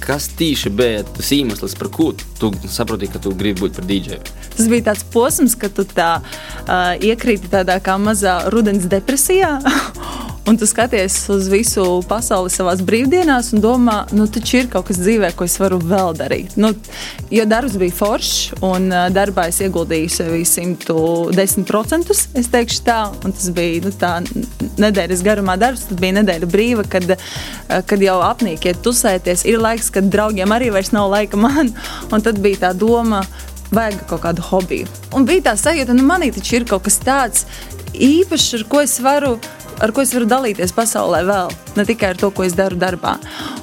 Kas 0.06 0.28
tieši 0.38 0.70
bija 0.76 1.04
tas 1.08 1.32
iemesls, 1.34 1.78
par 1.80 1.90
ko 1.94 2.12
tu 2.40 2.52
saproti, 2.70 3.10
ka 3.10 3.22
tu 3.24 3.34
gribi 3.38 3.64
būt 3.66 3.80
par 3.80 3.88
dīdžeju? 3.90 4.34
Tas 4.56 4.70
bija 4.72 4.88
tāds 4.92 5.06
posms, 5.14 5.56
kad 5.60 5.74
tu 5.78 5.86
tā 5.88 6.10
uh, 6.20 6.94
iekrīti 7.00 7.52
tādā 7.52 7.78
kā 7.84 7.98
mazā 8.02 8.38
rudens 8.54 8.90
depresijā. 8.92 9.58
Un 10.46 10.58
tu 10.58 10.68
skaties 10.70 11.14
uz 11.34 11.48
visu 11.50 11.84
pasauli 12.06 12.52
savā 12.54 12.76
brīvdienās 12.86 13.48
un 13.56 13.64
domā, 13.64 13.96
nu, 14.14 14.28
taču 14.30 14.60
ir 14.60 14.68
kaut 14.70 14.86
kas 14.92 15.00
dzīvē, 15.02 15.32
ko 15.34 15.48
es 15.50 15.56
varu 15.58 15.80
vēl 15.82 16.14
darīt. 16.20 16.54
Nu, 16.62 16.70
jo 17.34 17.46
darbs 17.50 17.80
bija 17.82 17.96
foršs, 17.98 18.60
un 18.68 18.86
darbā 19.16 19.48
es 19.50 19.58
ieguldīju 19.66 20.12
sevi 20.14 20.44
110%. 20.46 22.14
Es 22.38 22.52
teikšu 22.54 22.84
tā, 22.86 23.00
un 23.26 23.34
tas 23.34 23.50
bija 23.58 23.88
nu, 23.88 23.94
tā 23.98 24.12
nedēļas 24.86 25.26
garumā 25.26 25.58
darbs. 25.58 25.88
Tad 25.90 26.06
bija 26.06 26.20
nedēļa 26.20 26.52
brīva, 26.54 26.86
kad, 26.94 27.16
kad 27.90 28.06
jau 28.06 28.20
apnīk 28.28 28.70
iet 28.70 28.86
tusēties. 28.86 29.48
Ir 29.50 29.58
laiks, 29.66 29.90
kad 29.98 30.14
draugiem 30.14 30.54
arī 30.54 30.70
vairs 30.78 30.94
nav 30.94 31.10
laika 31.16 31.42
man. 31.42 31.74
Un 32.14 32.22
tad 32.22 32.38
bija 32.46 32.68
tā 32.68 32.76
doma, 32.78 33.26
vajag 33.74 34.06
kaut 34.14 34.28
kādu 34.30 34.46
hobiju. 34.46 34.94
Un 35.18 35.26
bija 35.26 35.50
tā 35.50 35.58
sajūta, 35.58 35.90
ka 35.90 35.98
nu, 35.98 36.06
manī 36.06 36.30
taču 36.38 36.60
ir 36.60 36.70
kaut 36.70 36.86
kas 36.86 37.02
tāds 37.02 37.48
īpašs, 37.98 38.60
ar 38.60 38.70
ko 38.70 38.86
es 38.86 39.00
varu 39.02 39.40
ar 39.84 39.92
ko 39.96 40.04
es 40.04 40.14
varu 40.16 40.28
dalīties 40.30 40.74
pasaulē 40.76 41.22
vēl, 41.28 41.54
ne 41.76 41.86
tikai 41.88 42.14
ar 42.14 42.20
to, 42.20 42.30
ko 42.36 42.46
es 42.46 42.56
daru 42.58 42.78
darbā. 42.80 43.16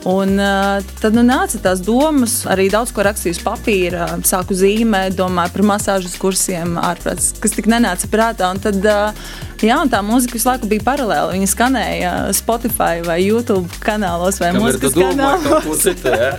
Un, 0.09 0.35
uh, 0.41 0.83
tad 1.01 1.17
nu, 1.17 1.25
nāca 1.27 1.61
tās 1.63 1.83
domas, 1.85 2.43
arī 2.51 2.69
daudz 2.73 2.93
ko 2.95 3.05
rakstīju 3.07 3.37
uz 3.37 3.41
papīra, 3.45 4.09
sāku 4.29 4.57
zīmēt, 4.59 5.17
domāju 5.19 5.55
par 5.57 5.67
masāžas 5.75 6.19
kursiem, 6.21 6.77
ārprāts, 6.81 7.33
kas 7.43 7.57
tik 7.57 7.71
nenāca 7.71 8.11
prātā. 8.13 8.51
Un 8.53 8.61
tad, 8.63 8.81
uh, 8.83 9.33
jā, 9.63 9.79
un 9.79 9.93
tā 9.93 10.03
mūzika 10.05 10.37
visu 10.37 10.51
laiku 10.51 10.71
bija 10.73 10.87
paralēli. 10.91 11.39
Viņa 11.39 11.51
skanēja 11.55 12.13
Spotify 12.37 13.03
vai 13.07 13.21
YouTube 13.23 13.83
kanālos 13.85 14.43
vai 14.43 14.53
Kam 14.53 14.67
mūzikas 14.67 14.99
kanālos. 14.99 15.87
Citu, 15.87 16.13
jā? 16.23 16.35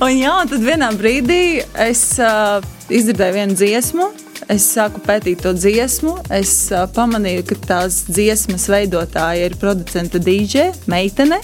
un, 0.00 0.12
jā, 0.12 0.36
un 0.42 0.54
tad 0.54 0.66
vienā 0.66 0.92
brīdī 0.98 1.42
es 1.86 2.08
uh, 2.20 2.60
izdzirdēju 2.90 3.40
vienu 3.40 3.58
dziesmu 3.58 4.12
Es 4.52 4.66
sāku 4.74 5.00
pētīt 5.02 5.42
to 5.42 5.52
dziesmu. 5.56 6.16
Es 6.34 6.68
uh, 6.74 6.84
pamanīju, 6.96 7.44
ka 7.50 7.58
tās 7.66 8.04
dziesmas 8.08 8.68
veidotāja 8.70 9.48
ir 9.48 9.56
producenta 9.60 10.20
DJ, 10.22 10.70
meitene. 10.90 11.40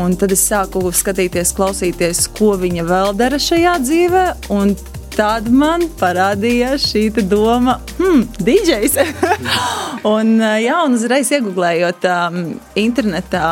Un 0.00 0.16
tad 0.16 0.32
es 0.32 0.42
sāku 0.48 0.86
skatīties, 0.92 1.52
klausīties, 1.56 2.26
ko 2.36 2.54
viņa 2.60 2.86
vēl 2.88 3.14
dara 3.16 3.40
šajā 3.40 3.76
dzīvē. 3.84 4.24
Tad 5.12 5.50
man 5.52 5.84
parādījās 6.00 6.86
šī 6.88 7.02
doma, 7.28 7.74
hmm, 7.98 8.22
DJs. 8.40 8.94
un, 10.14 10.38
jā, 10.40 10.78
un 10.86 10.96
uzreiz 10.96 11.28
iegūlējot 11.36 12.08
um, 12.08 12.38
internetā 12.80 13.50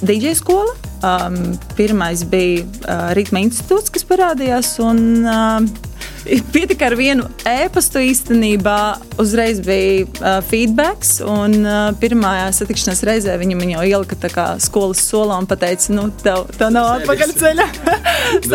DJ 0.00 0.32
skolu. 0.38 0.72
Um, 1.02 1.58
pirmais 1.76 2.22
bija 2.24 2.64
uh, 2.64 3.10
Rītma 3.16 3.42
institūts, 3.44 3.92
kas 3.92 4.06
parādījās. 4.08 4.72
Un, 4.80 5.02
uh, 5.26 5.91
Pietika 6.22 6.86
ar 6.86 6.94
vienu 6.98 7.26
ēpastu 7.48 8.02
īstenībā. 8.06 8.76
Uzreiz 9.22 9.58
bija 9.64 10.06
uh, 10.06 10.38
feedback, 10.46 11.04
un 11.26 11.56
uh, 11.66 11.90
pirmā 11.98 12.32
satikšanās 12.54 13.02
reizē 13.06 13.34
viņa 13.40 13.58
man 13.58 13.72
jau 13.74 13.82
ielika 13.88 14.18
tā 14.22 14.30
kā 14.32 14.46
skolas 14.62 15.02
solā 15.02 15.40
un 15.42 15.48
teica, 15.50 15.92
nu, 15.96 16.08
tev, 16.22 16.46
tev 16.58 16.72
nav 16.74 16.92
atpakaļceļa. 17.00 17.68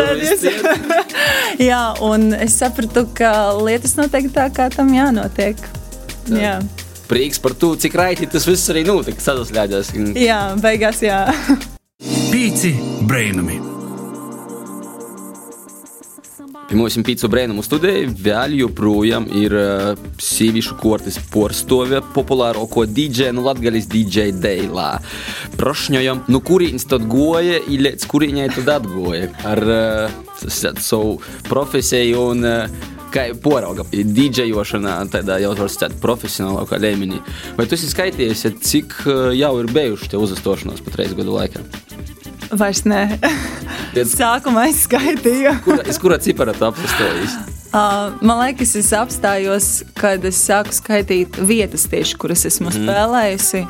Jā, 1.68 1.82
un 2.04 2.32
es 2.36 2.58
sapratu, 2.58 3.06
ka 3.16 3.32
lietas 3.60 3.96
notiek 4.00 4.30
tā, 4.34 4.48
kā 4.54 4.70
tam 4.74 4.92
jānotiek. 4.96 5.60
Jā. 6.28 6.40
jā. 6.42 6.58
Prieks 7.08 7.40
par 7.40 7.54
to, 7.56 7.72
cik 7.80 7.96
raiti 7.96 8.28
tas 8.28 8.44
viss 8.48 8.68
arī 8.72 8.84
notika. 8.88 9.22
Sadusļādās. 9.24 9.94
Jā, 10.18 10.42
beigās 10.60 11.00
jā. 11.04 11.24
Pīci 12.28 12.76
brainami. 13.08 13.77
Mums 16.68 16.98
pīcis 17.00 17.30
brēnumu 17.32 17.62
studijā 17.64 18.02
vēl 18.12 18.58
joprojām 18.58 19.24
ir 19.32 19.54
uh, 19.56 20.02
sīvišu 20.20 20.76
kortes 20.76 21.16
porstove 21.32 22.02
populārāko 22.12 22.84
DJ, 22.84 23.30
nu 23.32 23.46
latgaļas 23.46 23.88
DJ 23.88 24.34
Deilā. 24.36 24.90
Prošņojam, 25.56 26.26
nu 26.28 26.42
kurīņas 26.44 26.84
tad 26.92 27.08
goja, 27.08 27.56
ilēc 27.72 28.04
kurīņai 28.12 28.50
tad 28.58 28.70
atgoja 28.76 29.32
ar 29.48 29.64
uh, 29.64 30.20
savu 30.44 31.16
profesiju 31.48 32.28
un 32.34 32.44
uh, 32.44 32.86
kā 33.16 33.30
porauga 33.40 33.88
dīdžejošanā, 33.88 35.00
tādā 35.08 35.40
jau 35.40 35.56
var 35.56 35.72
teikt, 35.72 36.00
profesionālākā 36.04 36.84
līmenī. 36.84 37.24
Vai 37.56 37.64
tu 37.64 37.80
esi 37.80 37.88
skaitījies, 37.88 38.44
cik 38.60 39.04
jau 39.40 39.54
ir 39.62 39.72
bijuši 39.72 40.12
tie 40.12 40.20
uzastošanās 40.20 40.84
pat 40.84 41.00
reiz 41.00 41.16
gadu 41.16 41.40
laikā? 41.40 41.87
Vairs 42.50 42.84
nē. 42.88 43.02
Sākumā 44.08 44.68
es 44.70 44.84
skaitīju. 44.86 45.54
Kura, 45.66 45.84
es 45.88 46.00
kurā 46.00 46.18
ciparā 46.22 46.54
tu 46.56 46.68
apstājies? 46.68 47.36
Uh, 47.68 48.14
man 48.24 48.38
liekas, 48.40 48.72
es 48.80 48.88
apstājos, 48.96 49.82
kad 49.98 50.24
es 50.24 50.38
sāku 50.40 50.72
skaitīt 50.72 51.36
vietas, 51.44 51.84
tieši, 51.92 52.16
kuras 52.20 52.46
esmu 52.48 52.70
mm. 52.70 52.78
spēlējusi. 52.78 53.64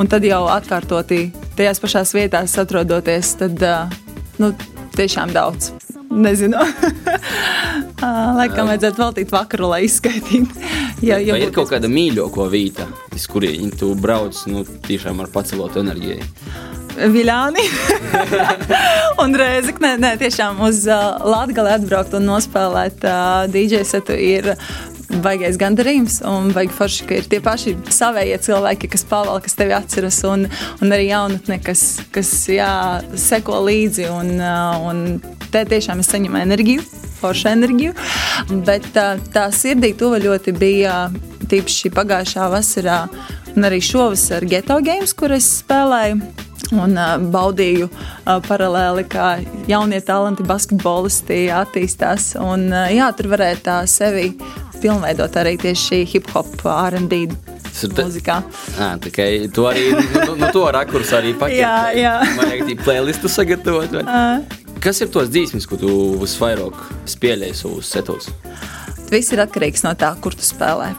Un 0.00 0.10
tad 0.10 0.24
jau 0.28 0.42
atkārtoti 0.52 1.30
tajās 1.56 1.80
pašās 1.80 2.12
vietās 2.16 2.58
atrodoties, 2.60 3.32
tad 3.40 3.64
uh, 3.64 4.00
nu, 4.42 4.52
tiešām 4.96 5.32
daudz. 5.32 5.72
Nezinu. 6.10 6.60
Laikam 8.40 8.68
vajadzētu 8.68 9.00
veltīt 9.00 9.32
vakaru, 9.32 9.70
lai 9.72 9.84
izskaitītu. 9.86 10.60
Jā, 11.08 11.16
jau 11.24 11.38
ir 11.40 11.52
kaut 11.54 11.70
kāda 11.72 11.88
mīļākā 11.88 12.48
vieta, 12.52 12.90
uz 13.16 13.24
kurien 13.30 13.72
tu 13.72 13.94
brauc 13.96 14.36
nu, 14.52 14.66
tiešām 14.84 15.22
ar 15.24 15.30
pacelotu 15.32 15.80
enerģiju. 15.80 16.26
Viļāni 17.00 17.62
un 19.22 19.34
Rēzekne. 19.38 19.94
Nē, 20.02 20.14
tiešām 20.20 20.60
uz 20.66 20.82
uh, 20.88 21.16
Latgali 21.24 21.72
atbraukt 21.72 22.12
un 22.18 22.26
nospēlēt 22.28 23.04
uh, 23.08 23.46
DJ 23.48 23.84
setu 23.88 24.16
ir 24.16 24.52
baigais 25.24 25.56
gandarījums 25.58 26.20
un 26.28 26.50
baigi 26.54 26.74
forši, 26.76 27.06
ka 27.08 27.16
ir 27.18 27.28
tie 27.30 27.40
paši 27.42 27.74
savējie 27.90 28.36
cilvēki, 28.44 28.90
kas 28.92 29.06
pavēl, 29.10 29.40
kas 29.42 29.56
tevi 29.58 29.74
atceras 29.74 30.20
un, 30.28 30.44
un 30.80 30.94
arī 30.94 31.08
jaunatne, 31.08 31.58
kas, 31.64 31.84
kas 32.14 32.30
jā, 32.52 32.70
seko 33.18 33.62
līdzi 33.66 34.10
un, 34.12 34.34
uh, 34.36 34.76
un 34.90 35.02
te 35.50 35.64
tiešām 35.72 36.04
es 36.04 36.12
saņemu 36.12 36.42
enerģiju, 36.42 36.84
foršu 37.22 37.50
enerģiju, 37.54 37.96
bet 38.68 38.92
tā, 38.94 39.14
tā 39.32 39.48
sirdī 39.56 39.94
tuva 39.98 40.20
ļoti 40.22 40.54
bija 40.56 41.00
tīpaši 41.50 41.90
pagājušā 41.96 42.52
vasarā 42.52 43.00
un 43.56 43.66
arī 43.66 43.80
šovasar 43.82 44.46
Geto 44.46 44.78
Games, 44.84 45.16
kur 45.16 45.34
es 45.34 45.48
spēlēju 45.64 46.49
un 46.76 46.96
uh, 46.98 47.16
baudīju 47.32 47.88
uh, 47.88 48.38
paralēli, 48.46 49.04
kā 49.10 49.28
jaunie 49.70 50.00
talanti 50.04 50.46
basketbolisti 50.46 51.48
attīstās. 51.54 52.32
Un, 52.40 52.68
uh, 52.72 52.88
jā, 52.92 53.10
tur 53.16 53.30
varēja 53.32 53.60
tā 53.66 53.78
sevi 53.90 54.30
pilnveidot 54.80 55.36
arī 55.40 55.56
tieši 55.60 56.04
hip 56.08 56.30
hop, 56.34 56.52
RD. 56.64 57.24
Mūzikā. 57.70 58.40
À, 58.82 58.96
tikai 59.00 59.46
tu 59.54 59.64
arī 59.70 59.92
nu, 59.94 60.34
nu, 60.40 60.48
to 60.52 60.64
rakursu 60.74 61.14
arī 61.20 61.30
paņēmi. 61.38 61.60
jā, 61.60 61.76
jā. 61.96 62.16
Man 62.34 62.50
vajag 62.50 62.64
tādu 62.66 62.76
playlistu 62.82 63.30
sagatavot. 63.30 63.94
Kas 64.82 65.00
ir 65.04 65.12
tos 65.12 65.30
dzīsmis, 65.30 65.68
ko 65.70 65.78
tu 65.78 65.92
visvairāk 66.20 66.76
spēlēji 67.08 67.56
savus 67.60 67.92
setos? 67.94 68.28
Viss 69.12 69.32
ir 69.34 69.44
atkarīgs 69.44 69.84
no 69.86 69.94
tā, 69.98 70.10
kur 70.22 70.34
tu 70.34 70.44
spēlē. 70.44 70.90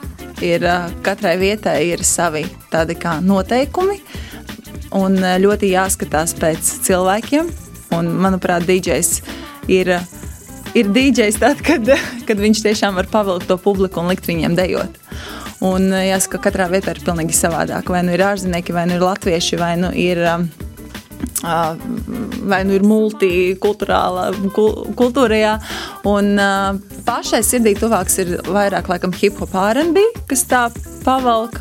Ir, 0.42 0.64
katrai 1.06 1.36
vietai 1.42 1.78
ir 1.92 2.02
savi 2.08 2.46
tādi 2.72 2.96
kā 2.98 3.20
noteikumi, 3.22 4.00
uh, 4.00 4.31
un 4.98 5.18
eh, 5.20 5.38
ļoti 5.42 5.72
jāskatās 5.72 6.36
pēc 6.40 6.72
cilvēkiem. 6.88 7.52
Un, 7.96 8.08
manuprāt, 8.24 8.64
DJs 8.68 9.18
ir, 9.72 9.92
ir 10.78 10.92
DJs 10.96 11.42
tad, 11.42 11.64
kad, 11.66 11.92
kad 12.28 12.40
viņš 12.40 12.64
tiešām 12.68 12.98
var 13.00 13.10
pavilkt 13.12 13.50
to 13.52 13.60
publiku 13.62 14.04
un 14.04 14.12
likt 14.12 14.30
viņiem 14.30 14.58
dejot. 14.60 15.00
Un 15.62 15.92
eh, 15.94 16.10
jāsaka, 16.12 16.42
katrā 16.48 16.70
vietā 16.72 16.96
ir 16.96 17.04
pilnīgi 17.06 17.38
savādāk. 17.38 17.92
Vai 17.94 18.04
nu 18.08 18.16
ir 18.16 18.26
ārzemnieki, 18.26 18.76
vai 18.76 18.88
nu 18.90 18.98
ir 18.98 19.08
latvieši, 19.08 19.62
vai 19.62 19.76
nu 19.82 19.94
ir. 19.96 20.26
Uh, 20.26 20.50
vai 22.46 22.60
nu 22.66 22.76
ir 22.78 22.84
multikulturāla 22.86 24.28
kultūra. 24.54 25.56
Un 26.06 26.36
uh, 26.38 26.78
pašai 27.06 27.42
sirdī 27.46 27.74
tuvāks 27.78 28.20
ir 28.22 28.36
vairāk 28.46 28.90
laikam 28.92 29.14
hip 29.18 29.42
hop, 29.42 29.56
RB, 29.74 30.04
kas 30.30 30.46
tā 30.50 30.68
pavalk. 31.06 31.58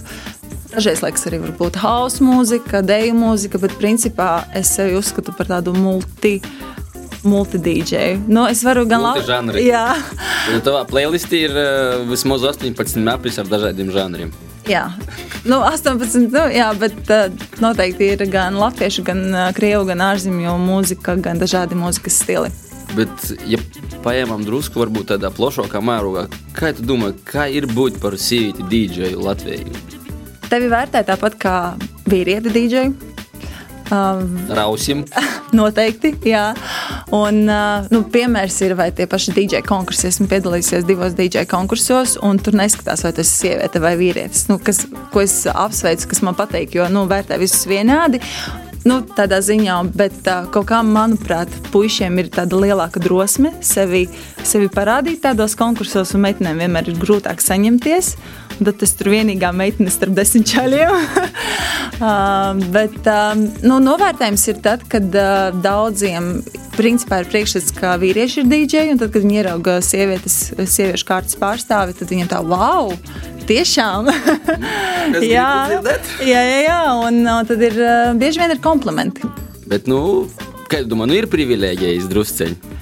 Dažreiz 0.71 1.01
liekas 1.03 1.27
arī 1.27 1.41
varbūt 1.43 1.79
hausa 1.83 2.23
mūzika, 2.25 2.81
deju 2.87 3.15
mūzika, 3.19 3.59
bet 3.63 3.75
principā 3.81 4.45
es 4.55 4.71
sevi 4.77 4.95
uzskatu 4.99 5.35
par 5.37 5.49
tādu 5.51 5.75
multi 5.75 6.39
multidīdžeju. 7.21 8.23
Nu, 8.33 8.47
es 8.49 8.63
varu 8.65 8.87
gan 8.89 9.03
labi. 9.05 9.21
Multižanri. 9.21 9.65
Jā, 9.69 9.97
Nu, 10.51 10.61
tavā 10.65 10.87
playlistī 10.89 11.43
ir 11.47 11.53
uh, 11.53 12.01
vismaz 12.09 12.47
18 12.49 12.97
mapis 13.05 13.37
ar 13.39 13.51
dažādiem 13.51 13.91
žanriem. 13.93 14.31
jā. 14.69 14.87
Nu, 15.45 15.61
18, 15.65 16.31
nu, 16.33 16.47
jā, 16.55 16.71
bet 16.81 17.13
uh, 17.13 17.29
noteikti 17.61 18.09
ir 18.15 18.25
gan 18.33 18.57
latviešu, 18.57 19.05
gan 19.05 19.21
uh, 19.35 19.45
krievu, 19.57 19.85
gan 19.93 20.01
ārzemju 20.09 20.57
mūzika, 20.65 21.19
gan 21.21 21.39
dažādi 21.43 21.77
mūzikas 21.77 22.23
stili. 22.25 22.51
Bet, 22.97 23.13
ja 23.47 23.61
paņemam 24.03 24.43
drusku, 24.49 24.81
varbūt 24.81 25.13
tādā 25.13 25.31
plašākā 25.31 25.79
mērogā, 25.85 26.25
kā 26.57 26.73
tu 26.75 26.89
domā, 26.89 27.13
kā 27.29 27.47
ir 27.53 27.69
būt 27.71 28.01
par 28.03 28.17
sīvīti 28.19 28.67
dīdžeju 28.73 29.21
Latvijā? 29.29 30.00
Tevi 30.51 30.67
vērtē 30.67 31.05
tāpat 31.07 31.37
kā 31.39 31.55
vīrieti 32.11 32.51
dīdžeju. 32.51 33.11
Uh, 33.91 34.23
Rausim, 34.55 35.05
Noteikti, 35.59 36.13
jā. 36.27 36.53
Un, 37.15 37.41
uh, 37.51 37.87
nu, 37.91 38.05
piemērs 38.07 38.57
ir, 38.67 38.75
vai 38.79 38.89
tie 38.95 39.07
paši 39.11 39.35
DJ 39.35 39.63
konkursi. 39.67 40.09
Esmu 40.11 40.27
piedalījusies 40.31 40.87
divos 40.87 41.15
DJ 41.19 41.43
konkursos, 41.51 42.17
un 42.27 42.39
tur 42.43 42.59
neskatās, 42.59 43.03
vai 43.07 43.13
tas 43.15 43.31
ir 43.31 43.39
sieviete 43.39 43.83
vai 43.83 43.97
vīrietis. 43.99 44.49
Nu, 44.51 44.59
kas, 44.63 44.85
ko 45.15 45.23
es 45.23 45.43
apsveicu, 45.51 46.11
kas 46.11 46.23
man 46.27 46.39
patīk, 46.39 46.75
jo 46.79 46.87
nu, 46.91 47.07
vērtē 47.11 47.39
visus 47.43 47.67
vienādi. 47.71 48.23
Nu, 48.87 49.01
tādā 49.03 49.39
ziņā, 49.45 49.81
bet 49.95 50.23
uh, 50.27 50.47
kaut 50.55 50.71
kā, 50.71 50.83
manuprāt, 50.87 51.51
puišiem 51.71 52.23
ir 52.23 52.31
tāda 52.35 52.59
lielāka 52.63 53.03
drosme 53.03 53.53
sevi, 53.63 54.07
sevi 54.43 54.71
parādīt 54.73 55.23
tādos 55.27 55.59
konkursos, 55.59 56.15
un 56.15 56.27
meitenēm 56.27 56.63
vienmēr 56.63 56.91
ir 56.91 57.03
grūtāk 57.03 57.43
saņemties. 57.43 58.15
Tad 58.61 58.83
es 58.85 58.93
tur 58.99 59.09
vienīgā 59.15 59.51
meitene 59.57 59.93
starp 59.93 60.13
desmit 60.17 60.49
čaļiem. 60.51 60.91
uh, 60.93 62.61
bet 62.77 63.09
um, 63.09 63.47
nu, 63.65 63.79
novērtējums 63.85 64.45
ir 64.53 64.61
tad, 64.65 64.85
kad 64.93 65.09
uh, 65.17 65.49
daudziem 65.65 66.33
principā 66.77 67.23
ir 67.23 67.31
priekšstats, 67.33 67.73
ka 67.77 67.95
vīrieši 68.01 68.43
ir 68.43 68.51
dīdžeji, 68.51 68.93
un 68.95 69.01
tad, 69.01 69.13
kad 69.15 69.25
viņi 69.25 69.41
ierauga 69.41 69.79
sievietes, 69.85 70.39
sieviešu 70.57 71.09
kārtas 71.09 71.39
pārstāvi, 71.41 71.97
tad 71.99 72.13
viņiem 72.13 72.31
tā, 72.31 72.43
wow! 72.45 72.93
Tiešām! 73.49 74.13
jā, 75.25 75.49
jā, 76.23 76.43
jā, 76.45 76.61
jā, 76.69 76.83
un 77.09 77.25
uh, 77.25 77.41
tad 77.49 77.65
ir 77.67 77.81
uh, 77.81 78.13
bieži 78.21 78.45
vien 78.45 78.55
ir 78.55 78.63
komplimenti. 78.65 79.27
bet, 79.71 79.89
nu, 79.91 80.29
kā 80.71 80.85
tu 80.85 80.93
domā, 80.93 81.09
nu 81.11 81.17
ir 81.19 81.31
privilēģijas 81.33 82.09
drusceņi. 82.13 82.79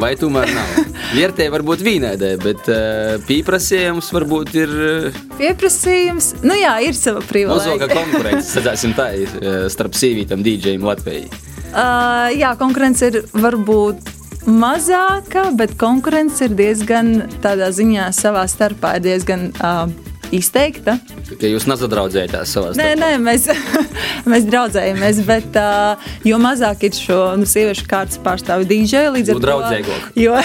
Vai 0.00 0.12
tomēr 0.20 0.50
nav? 0.52 0.72
Vērtē 1.12 1.48
varbūt 1.52 1.82
vīnēdē, 1.84 2.32
bet 2.42 2.68
uh, 2.72 3.16
pieprasījums 3.28 4.10
varbūt 4.14 4.54
ir 4.60 4.72
uh, 4.72 5.20
Pieprasījums, 5.38 6.32
nu 6.44 6.56
jā, 6.58 6.74
ir 6.84 6.96
sava 6.98 7.22
mazāka 7.22 7.32
privilēģija. 7.32 7.90
konkurence, 7.92 8.48
sacāsim 8.52 8.94
tā, 8.98 9.08
uh, 9.40 9.64
starp 9.72 9.96
sīvītam 9.98 10.44
dīdžejiem 10.44 10.84
Latvijā. 10.86 11.28
Uh, 11.72 12.28
jā, 12.36 12.52
konkurence 12.60 13.08
ir 13.08 13.22
varbūt 13.32 14.12
mazāka, 14.46 15.48
bet 15.56 15.76
konkurence 15.80 16.48
ir 16.48 16.56
diezgan 16.58 17.14
tādā 17.44 17.70
ziņā 17.72 18.10
savā 18.16 18.44
starpā 18.50 18.98
diezgan 19.02 19.50
uh, 19.56 19.86
izteikta. 20.34 20.96
Ka 21.40 21.48
jūs 21.50 21.66
nesadraudzējāties 21.70 22.54
savā 22.56 22.72
Nē, 22.78 22.92
nē, 22.98 23.10
mēs, 23.22 23.48
mēs 24.30 24.46
draudzējamies, 24.48 25.22
bet 25.28 25.58
uh, 25.60 26.10
jo 26.26 26.38
mazāk 26.42 26.86
ir 26.88 26.96
šo 26.96 27.18
nu, 27.40 27.48
sieviešu 27.48 27.86
kārtas 27.90 28.20
pārstāvju 28.22 28.68
dīdžeju, 28.70 29.14
līdz 29.18 29.34
Nu, 29.34 29.42
draudzīgāk. 29.44 30.08
Jo, 30.18 30.38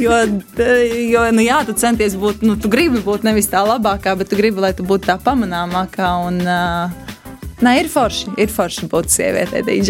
jo, 0.00 0.20
jo 1.14 1.26
nu, 1.34 1.44
jā, 1.44 1.60
tu 1.68 1.76
centies 1.78 2.16
būt, 2.20 2.44
nu, 2.46 2.58
tu 2.60 2.70
gribi 2.72 3.02
būt 3.04 3.26
nevis 3.26 3.50
tā 3.52 3.64
labākā, 3.66 4.16
bet 4.20 4.30
tu 4.32 4.38
gribi, 4.40 4.62
lai 4.64 4.74
tu 4.76 4.86
būtu 4.86 5.10
tā 5.10 5.18
pamanāmākā. 5.22 6.10
Un, 6.28 6.40
uh, 6.46 7.14
nē, 7.64 7.76
ir 7.82 7.92
forši, 7.92 8.34
ir 8.40 8.52
forši 8.52 8.90
būt 8.90 9.12
sievietei. 9.14 9.82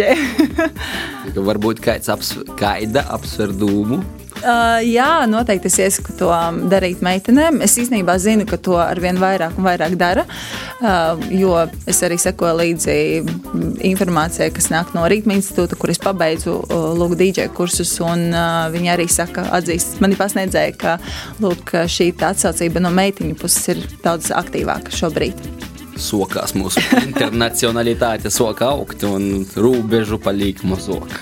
Ka 1.35 1.49
varbūt 1.49 1.83
kāds 1.85 2.13
aps, 2.13 2.37
kaida 2.61 3.07
apsver 3.15 3.55
dūmu. 3.55 4.03
Uh, 4.45 4.77
jā, 4.85 5.25
noteikti 5.25 5.71
es 5.71 5.79
iesaku 5.81 6.13
to 6.19 6.27
um, 6.29 6.67
darīt 6.69 7.01
meitenēm. 7.05 7.63
Es 7.65 7.79
īstenībā 7.81 8.19
zinu, 8.21 8.45
ka 8.49 8.59
to 8.61 8.75
ar 8.77 8.99
vien 9.01 9.17
vairāk 9.17 9.57
un 9.57 9.65
vairāk 9.65 9.95
dara, 9.97 10.27
uh, 10.85 11.23
jo 11.33 11.55
es 11.89 12.03
arī 12.05 12.19
sekoju 12.21 12.59
līdzi 12.59 12.97
mm, 13.23 13.71
informācijai, 13.89 14.51
kas 14.53 14.69
nāk 14.75 14.93
no 14.93 15.07
Rītma 15.09 15.39
institūta, 15.39 15.79
kur 15.81 15.93
es 15.95 16.03
pabeidzu 16.03 16.59
uh, 16.61 16.91
lūk, 16.99 17.17
DJ 17.21 17.49
kursus. 17.57 17.95
Un, 18.05 18.27
uh, 18.35 18.67
viņi 18.75 18.93
arī 18.93 19.09
saka, 19.09 19.47
atzīst, 19.57 19.97
mani 20.05 20.21
pasniedzēja, 20.21 20.77
ka 20.77 20.99
lūk, 21.41 21.73
šī 21.89 22.11
atsaucība 22.29 22.85
no 22.85 22.93
meitiņu 22.93 23.41
puses 23.41 23.73
ir 23.73 23.81
daudz 24.05 24.29
aktīvāka 24.35 24.93
šobrīd. 24.93 25.41
Sokās 26.05 26.53
mūsu 26.59 26.85
internacionalitāte, 27.07 28.29
soka 28.35 28.69
augt 28.75 29.07
un 29.09 29.47
robežu 29.57 30.21
paliek 30.21 30.61
mazāk. 30.69 31.17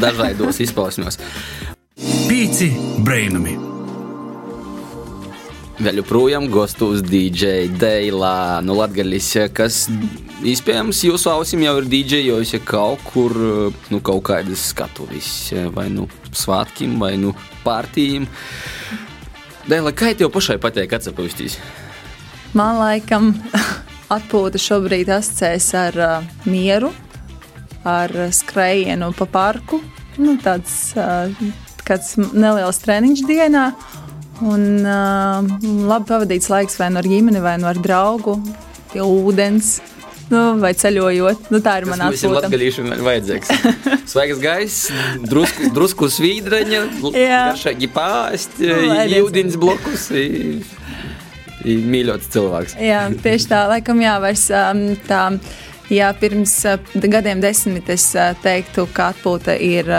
Dažādos 0.00 0.64
izpausmos. 0.64 1.20
Pīci 2.44 2.66
brainami! 3.00 3.54
Vēl 5.80 6.02
joprojām 6.02 6.50
gostos 6.52 7.00
DJ 7.00 7.70
Deilā 7.80 8.60
no 8.60 8.76
Latgalis, 8.76 9.30
kas 9.56 9.78
iespējams 10.44 11.00
jūsu 11.06 11.30
ausim 11.32 11.64
jau 11.64 11.72
ir 11.80 11.88
DJojusi 11.88 12.60
kaut 12.68 13.00
kur, 13.08 13.32
nu, 13.88 14.02
kaut 14.04 14.20
kādas 14.28 14.66
skatuvis, 14.74 15.30
vai 15.72 15.86
nu 15.94 16.04
svātkiem, 16.36 17.00
vai 17.00 17.14
nu 17.16 17.32
pārtīm. 17.64 18.28
Deila, 19.64 19.96
kā 19.96 20.12
tev 20.12 20.28
pašai 20.36 20.60
patīk 20.60 20.92
atsapūstīs? 21.00 21.56
Man 22.52 22.76
laikam 22.82 23.32
atpūta 24.18 24.60
šobrīd 24.60 25.16
asociēs 25.16 25.72
ar 25.80 26.02
uh, 26.10 26.32
mieru, 26.44 26.92
ar 27.88 28.12
skrējienu 28.28 29.14
pa 29.16 29.32
parku. 29.32 29.80
Nu, 30.20 30.36
tāds 30.44 30.92
uh, 31.00 31.32
kāds 31.88 32.14
neliels 32.32 32.78
treniņš 32.84 33.24
dienā. 33.28 33.66
Un 34.42 34.62
uh, 34.82 35.46
labi 35.86 36.08
pavadīts 36.10 36.50
laiks 36.50 36.78
vai 36.80 36.88
nu 36.90 36.98
ar 36.98 37.06
ģimeni, 37.06 37.40
vai 37.44 37.54
nu 37.62 37.68
ar 37.70 37.78
draugu, 37.78 38.38
pie 38.92 39.04
ūdens. 39.04 39.76
Nu, 40.32 40.54
vai 40.56 40.70
ceļojot, 40.72 41.50
nu, 41.52 41.58
tā 41.62 41.74
ir 41.82 41.84
mana 41.86 42.06
Visiem 42.10 42.32
atpūta. 42.32 42.46
latgalīšiem 42.48 42.86
ir 42.96 43.02
vajadzīgs. 43.04 43.50
Svaigs 44.14 44.38
gaiss, 44.40 44.78
drusku, 45.28 45.68
drusku 45.76 46.08
svīdraņa, 46.10 46.80
garšīgi 47.04 47.90
lai 48.88 49.04
jūdins 49.12 49.58
blokus. 49.60 50.08
i- 50.16 50.64
i 51.64 51.76
Mīļots 51.80 52.26
cilvēks. 52.32 52.74
Jā, 52.76 53.04
tieši 53.24 53.46
tā, 53.48 53.62
laikam, 53.70 54.00
jā, 54.04 54.16
vairs 54.20 54.42
um, 54.52 54.82
tā. 55.08 55.20
Jā, 55.92 56.06
pirms 56.16 56.52
gadiem 57.12 57.42
desmit 57.42 57.90
es 57.92 58.06
teiktu, 58.40 58.86
ka 58.96 59.10
atpūta 59.12 59.52
ir 59.60 59.90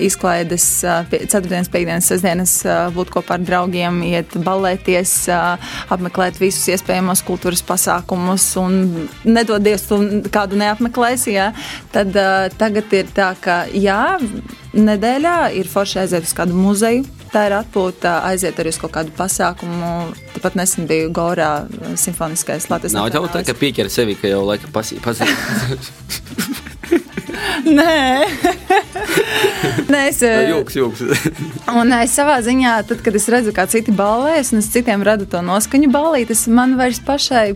izklaides 0.00 0.64
ceturtdienas, 0.80 1.68
piekdienas, 1.72 2.08
sestdienas, 2.08 2.54
būt 2.96 3.12
kopā 3.12 3.36
ar 3.36 3.44
draugiem, 3.44 4.00
iet 4.08 4.32
balēties, 4.46 5.12
apmeklēt 5.92 6.40
visus 6.40 6.70
iespējamos 6.72 7.20
kultūras 7.28 7.60
pasākumus 7.68 8.48
un 8.62 8.80
nedodies 9.28 9.84
tu 9.90 10.00
kādu 10.32 10.56
neapmeklēsi, 10.62 11.36
jā, 11.36 11.50
tad 11.92 12.16
tagad 12.56 12.96
ir 12.96 13.12
tā, 13.12 13.34
ka 13.36 13.64
jā, 13.76 14.16
nedēļā 14.72 15.38
ir 15.60 15.68
forši 15.68 16.06
aiziet 16.06 16.24
uz 16.24 16.32
kādu 16.36 16.56
muzeju. 16.56 17.04
Tā 17.32 17.46
ir 17.48 17.56
atpūta, 17.56 18.20
aiziet 18.28 18.58
arī 18.62 18.70
uz 18.72 18.78
kaut 18.80 18.94
kādu 18.94 19.12
pasākumu. 19.16 20.12
Tāpat 20.36 20.58
nesen 20.58 20.86
biju 20.90 21.10
Gorā 21.14 21.50
simfoniskais 21.98 22.68
Latvijas 22.70 22.94
Nav 22.96 23.10
jau 23.12 23.24
tā, 23.32 23.42
ka 23.46 23.56
pīķeri 23.56 23.92
sevi, 23.92 24.16
ka 24.20 24.30
jau 24.30 24.44
laika 24.46 24.70
pasī. 24.72 25.00
pasī. 25.06 25.28
Nē, 27.66 28.26
Nē 29.90 30.02
es, 30.10 30.20
Jūks, 30.22 30.76
jūks. 30.78 31.02
un 31.78 31.94
es 31.98 32.14
savā 32.14 32.36
ziņā, 32.46 32.76
tad, 32.88 33.02
kad 33.04 33.18
es 33.18 33.26
redzu, 33.32 33.54
kā 33.54 33.66
citi 33.70 33.94
balēs, 33.94 34.52
un 34.54 34.62
es 34.62 34.70
citiem 34.74 35.02
radu 35.06 35.26
to 35.30 35.42
noskaņu 35.42 35.90
balīt, 35.94 36.30
tas 36.30 36.46
man 36.50 36.76
vairs 36.78 37.02
pašai 37.02 37.48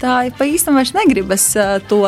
tā 0.00 0.16
pa 0.36 0.48
īstam 0.48 0.76
vairs 0.76 0.94
negribas 0.96 1.54
to. 1.88 2.02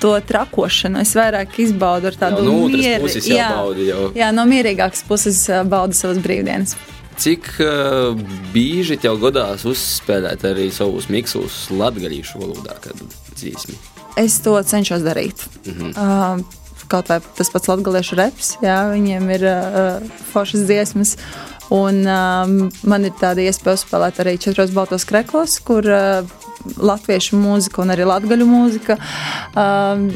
To 0.00 0.14
trakošanu 0.24 1.02
es 1.04 1.12
vairāk 1.16 1.58
izbaudu 1.60 2.08
ar 2.08 2.16
tādu 2.16 2.44
no 2.46 2.54
otras 2.64 2.80
mieru- 2.80 3.10
jābauda 3.34 3.84
jau. 3.84 4.06
jā, 4.16 4.30
no 4.32 4.46
mierīgākas 4.48 5.04
puses 5.08 5.42
ā, 5.52 5.60
baudu 5.68 5.96
savas 5.98 6.18
brīvdienas. 6.24 6.76
Cik 7.20 7.50
uh, 7.60 8.16
bieži 8.54 8.96
tev 8.96 9.18
godās 9.20 9.66
uzspēlēt 9.68 10.46
arī 10.48 10.70
savus 10.72 11.10
miksus 11.12 11.66
latgalīšu 11.68 12.40
valodā, 12.40 12.78
kad 12.80 12.96
dzīsmi? 13.36 13.76
Es 14.16 14.40
to 14.40 14.56
cenšos 14.62 15.04
darīt. 15.04 15.44
Mm 15.66 15.72
-hmm. 15.76 15.92
uh, 15.96 16.40
kaut 16.88 17.08
vai 17.08 17.20
tas 17.36 17.50
pats 17.50 17.68
latviešu 17.68 18.16
reps, 18.16 18.56
jā, 18.64 18.78
viņiem 18.90 19.30
ir 19.36 19.44
uh, 19.44 20.02
foršas 20.32 20.64
dziesmas. 20.66 21.16
Un 21.70 22.02
um, 22.06 22.70
man 22.82 23.04
ir 23.04 23.12
tāda 23.20 23.44
iespēja 23.46 23.78
spēlēt 23.78 24.18
arī 24.18 24.38
četros 24.42 24.72
baltos 24.74 25.04
kreklos, 25.04 25.60
kur 25.62 25.86
uh, 25.86 26.26
latviešu 26.76 27.38
mūzika 27.40 27.82
un 27.84 27.94
arī 27.94 28.06
latgaļu 28.08 28.48
mūzika 28.48 28.98
um, 29.54 30.08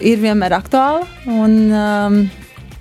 ir 0.00 0.22
vienmēr 0.22 0.58
aktuāla. 0.60 1.06
Un, 1.30 1.58
um, 1.72 2.22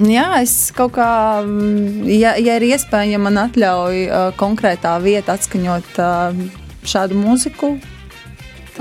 Jā, 0.02 0.40
es 0.42 0.72
kaut 0.74 0.96
kā, 0.96 1.08
mm, 1.46 2.08
ja, 2.10 2.32
ja 2.42 2.56
ir 2.58 2.64
iespēja, 2.72 3.12
ja 3.12 3.20
man 3.22 3.38
atļauj 3.38 4.00
uh, 4.08 4.24
konkrētā 4.34 4.96
vieta 5.04 5.36
atskaņot 5.38 6.00
uh, 6.02 6.40
šādu 6.90 7.20
mūziku, 7.20 7.76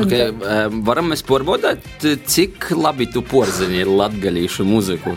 Okay, 0.00 0.30
um, 0.32 0.80
varam 0.86 1.10
mēs 1.12 1.22
pārbaudīt, 1.26 2.06
cik 2.30 2.70
labi 2.76 3.08
tu 3.10 3.22
porzini 3.26 3.84
latgalīšu 3.86 4.64
muziku. 4.68 5.16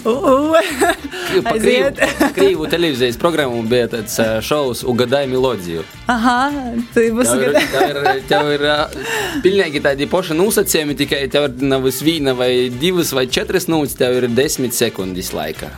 Pa. 0.00 1.54
Krīvu, 1.60 1.90
krīvu 2.36 2.68
televīzijas 2.70 3.18
programmu 3.20 3.62
bija 3.70 3.88
tāds 3.92 4.16
uh, 4.22 4.38
šovs 4.44 4.82
Ugadai 4.88 5.26
melodiju. 5.30 5.84
aha, 6.10 6.50
tas 6.94 7.10
būs 7.14 7.32
gada. 7.42 7.62
tev 7.70 7.90
ir, 7.90 8.22
tev 8.30 8.52
ir 8.54 8.66
uh, 8.66 9.14
pilnīgi 9.44 9.82
tādi 9.84 10.08
paši 10.10 10.36
nosacījumi, 10.38 10.98
tikai 10.98 11.22
tev 11.32 11.50
ir 11.50 11.66
nevis 11.70 12.00
viena 12.06 12.34
vai 12.38 12.52
divas 12.72 13.14
vai 13.16 13.26
četras 13.30 13.68
nūts, 13.70 13.98
tev 14.00 14.18
ir 14.18 14.28
desmit 14.34 14.76
sekundes 14.76 15.32
laika. 15.36 15.70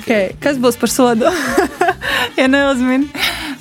Okay. 0.00 0.34
Kas 0.42 0.58
būs 0.62 0.78
par 0.80 0.92
sodu? 0.92 1.30
ja 2.40 2.50
neuzmin. 2.50 3.10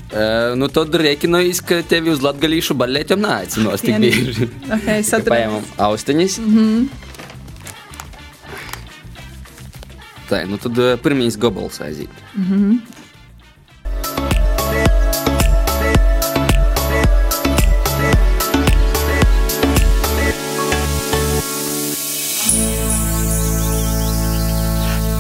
Uh, 0.10 0.56
nu 0.58 0.65
tad 0.74 0.95
rēķinājis, 0.98 1.60
ka 1.69 1.84
tevi 1.86 2.10
uz 2.10 2.24
latgalīšu 2.26 2.74
balētiem 2.80 3.22
neaicinos 3.22 3.84
tik 3.86 3.93
Vien- 3.93 4.02
bieži. 4.08 4.48
Okay, 4.65 5.04
Tad 5.04 5.06
satura. 5.06 5.36
Paņemam 5.36 5.67
austiņas. 5.86 6.39
Mm 6.41 6.56
-hmm. 6.56 6.88
Tā, 10.30 10.43
nu 10.50 10.58
tad 10.62 10.78
uh, 10.78 10.95
pirmīs 11.02 11.38
gobals 11.38 11.78
aiziet. 11.82 12.10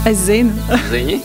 Es 0.09 0.25
zinu. 0.25 0.49
Zini? 0.89 1.19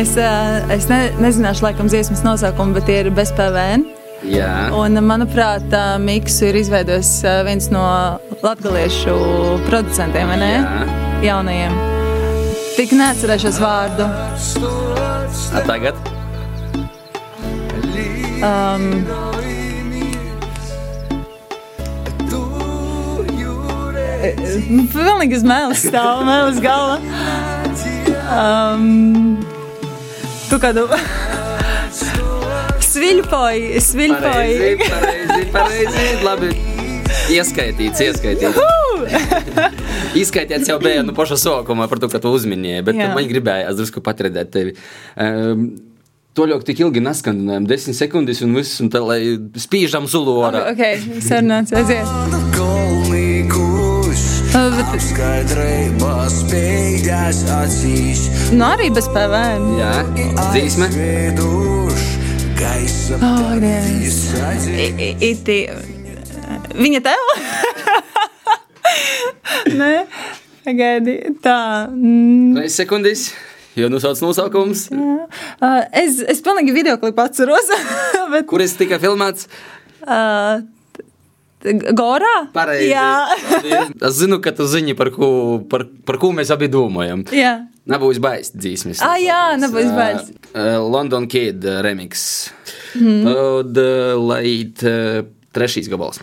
Es, 0.00 0.14
ā, 0.16 0.64
es 0.72 0.86
ne, 0.88 1.00
nezināšu, 1.20 1.64
laikam, 1.66 1.90
dziesmas 1.92 2.22
nosaukumu, 2.24 2.72
bet 2.78 2.86
tie 2.88 3.02
ir 3.02 3.10
bez 3.12 3.34
PVN. 3.36 3.84
Jā. 4.24 4.70
Un, 4.76 4.96
manuprāt, 5.04 5.66
ā, 5.76 5.98
miksu 6.00 6.48
ir 6.48 6.60
izveidojis 6.62 7.10
ā, 7.28 7.40
viens 7.44 7.68
no 7.72 7.84
latviešu 8.40 9.16
producentiem, 9.68 10.32
vai 10.32 10.38
ne? 10.40 10.52
Jā. 10.56 10.96
Jaunajiem. 11.26 11.76
Tik 12.78 12.96
neatcerēšos 12.96 13.60
vārdu. 13.60 14.08
A 15.52 15.64
tagad? 15.68 16.00
Um, 18.40 19.04
Pilnīgi 24.96 25.36
uz 25.36 25.44
mēles 25.44 25.84
stāv, 25.90 26.24
mēles 26.24 26.60
galva. 26.64 27.49
Um, 28.30 29.40
tu 30.50 30.58
kādu 30.62 30.86
sviļpoji, 32.90 33.26
Pareizi, 33.30 33.82
sviļpoji. 33.88 34.78
pareizi, 34.86 35.46
pareizi. 35.54 36.06
Labi. 36.26 36.50
Ieskaitīts, 37.30 38.00
ieskaitīts. 38.06 38.58
Izskaitiet 40.18 40.66
jau 40.66 40.78
bija 40.82 41.02
no 41.06 41.14
paša 41.14 41.38
sākuma 41.38 41.86
par 41.90 42.00
to, 42.02 42.08
ka 42.10 42.18
tu 42.22 42.32
uzminēji, 42.34 42.82
bet 42.86 42.98
Jā. 42.98 43.10
man 43.14 43.28
gribējās 43.30 43.78
drusku 43.78 44.02
patredēt 44.04 44.52
tevi. 44.54 44.76
Um, 45.18 45.70
To 46.38 46.44
jau 46.46 46.60
tik 46.62 46.78
ilgi 46.78 47.00
neskandinājām, 47.02 47.64
desmit 47.66 47.96
sekundes 47.98 48.38
un 48.46 48.52
viss, 48.54 48.76
un 48.80 48.86
tā 48.88 49.00
lai 49.02 49.18
spīžam 49.58 50.06
zulu 50.08 50.36
orā. 50.46 50.60
Ok, 50.70 51.18
sarunāts, 51.26 51.74
aiziet. 51.74 52.06
Bet, 54.50 54.86
nu 58.52 58.64
arī 58.66 58.88
bez 58.90 59.06
PVN. 59.14 59.66
Jā, 59.78 59.90
dzīsme. 60.50 60.88
Oh. 63.22 63.52
I- 64.70 64.94
i- 65.06 65.16
Iti. 65.30 65.58
Viņa 66.80 67.00
tev? 67.04 67.22
Nē, 69.80 69.92
pagaidi. 70.66 71.14
Tā. 71.44 71.56
Mm, 71.90 72.58
Reiz 72.58 72.74
sekundis, 72.78 73.28
jo 73.78 73.88
nosauc 73.92 74.18
nosaukums, 74.24 74.88
uh, 74.90 75.82
es, 75.94 76.18
es 76.26 76.42
pilnīgi 76.42 76.74
video 76.74 76.96
klipu 77.02 77.22
atceros. 77.22 77.70
bet, 78.34 78.46
kur 78.50 78.62
es 78.66 78.74
tikai 78.78 78.98
filmēts. 79.02 79.46
uh, 80.06 80.62
Gorā? 81.60 82.48
Pareizi. 82.54 82.88
Jā. 82.88 83.28
Es 84.08 84.16
zinu, 84.16 84.38
ka 84.40 84.52
tu 84.56 84.64
zini, 84.70 84.94
par 84.96 85.10
ko, 85.12 85.60
par, 85.68 85.84
par 86.08 86.16
ko 86.22 86.32
mēs 86.32 86.52
abi 86.54 86.70
domājam. 86.72 87.26
Jā. 87.36 87.58
Nebūs 87.90 88.20
baisa 88.22 88.56
dzīsmes. 88.56 89.02
Ah, 89.04 89.18
jā, 89.20 89.40
nebūs 89.60 89.92
baisa. 89.92 90.32
Uh, 90.54 90.78
London 90.88 91.28
Kid 91.28 91.64
uh, 91.66 91.80
remix. 91.84 92.48
Mm. 92.96 93.28
Tad, 93.28 93.80
uh, 93.82 94.16
lai 94.16 94.54
uh, 94.64 95.20
trešīs 95.52 95.90
gabals. 95.92 96.22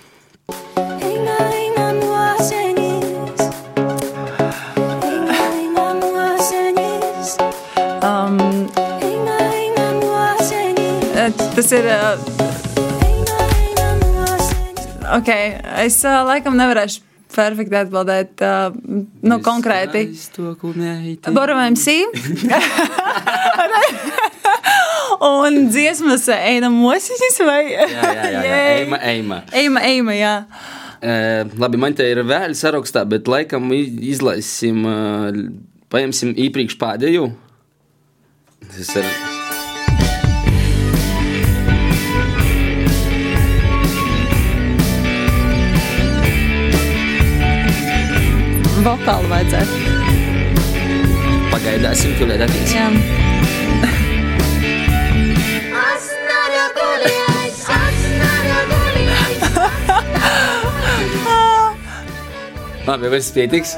Um, 8.08 8.39
eh, 11.17 11.32
tas 11.54 11.71
ir. 11.76 11.86
Uh, 11.86 12.37
ok, 15.15 15.30
es 15.86 16.00
uh, 16.06 16.22
laikam 16.28 16.58
nevarēšu 16.60 17.04
perfekti 17.34 17.76
atbildēt. 17.78 18.41
Uh, 18.41 18.76
nu, 19.28 19.39
konkrēti. 19.46 20.08
Boram 21.36 21.60
MC. 21.72 21.96
Un 25.28 25.70
dziesmas 25.72 26.28
Eina 26.30 26.70
Mosiņas 26.70 27.39
vai 27.48 27.62
Jā, 27.72 27.88
jā, 27.88 28.12
jā, 28.13 28.41
jā. 28.43 28.58
Eima, 28.82 29.00
eima. 29.02 29.39
Eima, 29.56 29.86
Eima, 29.88 30.17
jā. 30.17 30.34
Uh, 30.98 31.58
labi, 31.62 31.78
man 31.82 31.96
te 31.98 32.06
ir 32.10 32.24
vēl 32.26 32.56
sarakstā, 32.58 33.06
bet 33.10 33.30
laikam 33.30 33.70
izlaisim, 33.74 34.84
uh, 34.89 35.41
paņemsim 35.93 36.36
iepriekš 36.48 36.78
pēdējo. 36.82 37.32
Tas 38.67 38.96
ir. 38.98 39.37
Vokālu 48.88 49.28
vajadzētu. 49.28 49.80
Pagaidāsim, 51.52 52.13
tu 52.15 52.28
lietotīs. 52.30 52.71
Jā. 52.71 52.86
Labi, 62.88 63.10
vai 63.12 63.19
tas 63.19 63.34
pietiks? 63.36 63.76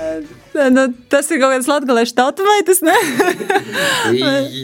Nu, 0.70 0.86
tas 1.10 1.26
ir 1.34 1.42
kaut 1.42 1.56
kāds 1.56 1.72
latgaliešu 1.72 2.14
tautu 2.14 2.46
vai 2.46 2.60
tas 2.70 2.86
ne? 2.86 2.98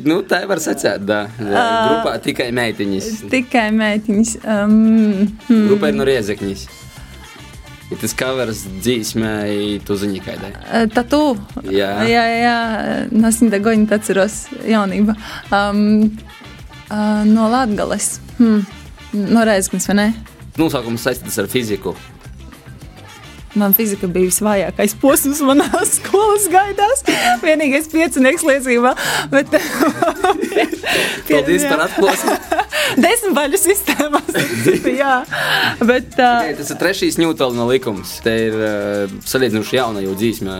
Nu, 0.05 0.21
tā 0.29 0.45
var 0.45 0.61
sacīt, 0.61 1.09
da. 1.09 1.23
Grupā 1.41 2.19
tikai 2.21 2.51
meitiņas. 2.53 3.11
Tikai 3.33 3.71
meitiņas. 3.73 4.37
Um, 4.45 4.81
hmm. 5.47 5.69
Grupa 5.71 5.89
ir 5.89 5.97
no 5.97 6.05
Riezekņas. 6.05 6.84
Ir 7.93 7.99
tas 8.01 8.15
covers 8.17 8.63
dzīsmē, 8.81 9.33
tu 9.85 9.93
zini, 10.01 10.21
kādai. 10.25 10.55
Tatu. 10.93 11.35
Jā. 11.69 11.91
jā, 12.09 12.23
jā, 12.25 12.39
jā. 12.41 12.55
Nesmu 13.13 13.51
goņi 13.61 13.85
atceros 13.93 14.39
jaunība. 14.65 15.13
Um, 15.53 16.09
uh, 16.89 17.21
no 17.29 17.45
Latgales. 17.53 18.15
Hmm. 18.39 18.65
No 19.13 19.45
Reizeknas, 19.45 19.85
vai 19.91 19.99
ne? 20.01 20.09
Nosaukums 20.57 21.05
saistīts 21.05 21.37
ar 21.39 21.47
fiziku. 21.51 21.93
Man 23.55 23.71
fizika 23.75 24.07
bija 24.11 24.27
visvājākais 24.27 24.97
posms 24.99 25.39
manā 25.45 25.69
skolas 25.95 26.49
gaidās. 26.51 27.05
Vienīgais 27.43 27.87
piecinieks 27.91 28.43
liecībā. 28.43 28.95
Bet, 29.31 29.55
Paldies 31.29 31.67
par 31.69 31.85
atklāsmi. 31.87 32.35
Desmit 33.05 33.33
baļu 33.35 33.59
sistēmās. 33.59 34.35
jā, 35.01 35.15
bet. 35.81 36.13
Uh, 36.19 36.33
Okay, 36.45 36.53
tas 36.59 36.69
ir 36.73 36.77
trešais 36.81 37.17
Ņūtona 37.21 37.65
likums. 37.69 38.17
Te 38.25 38.33
ir 38.47 38.55
uh, 38.59 39.15
salīdzinoši 39.25 39.77
jauna 39.79 40.03
jau 40.03 40.13
dzīsme, 40.17 40.55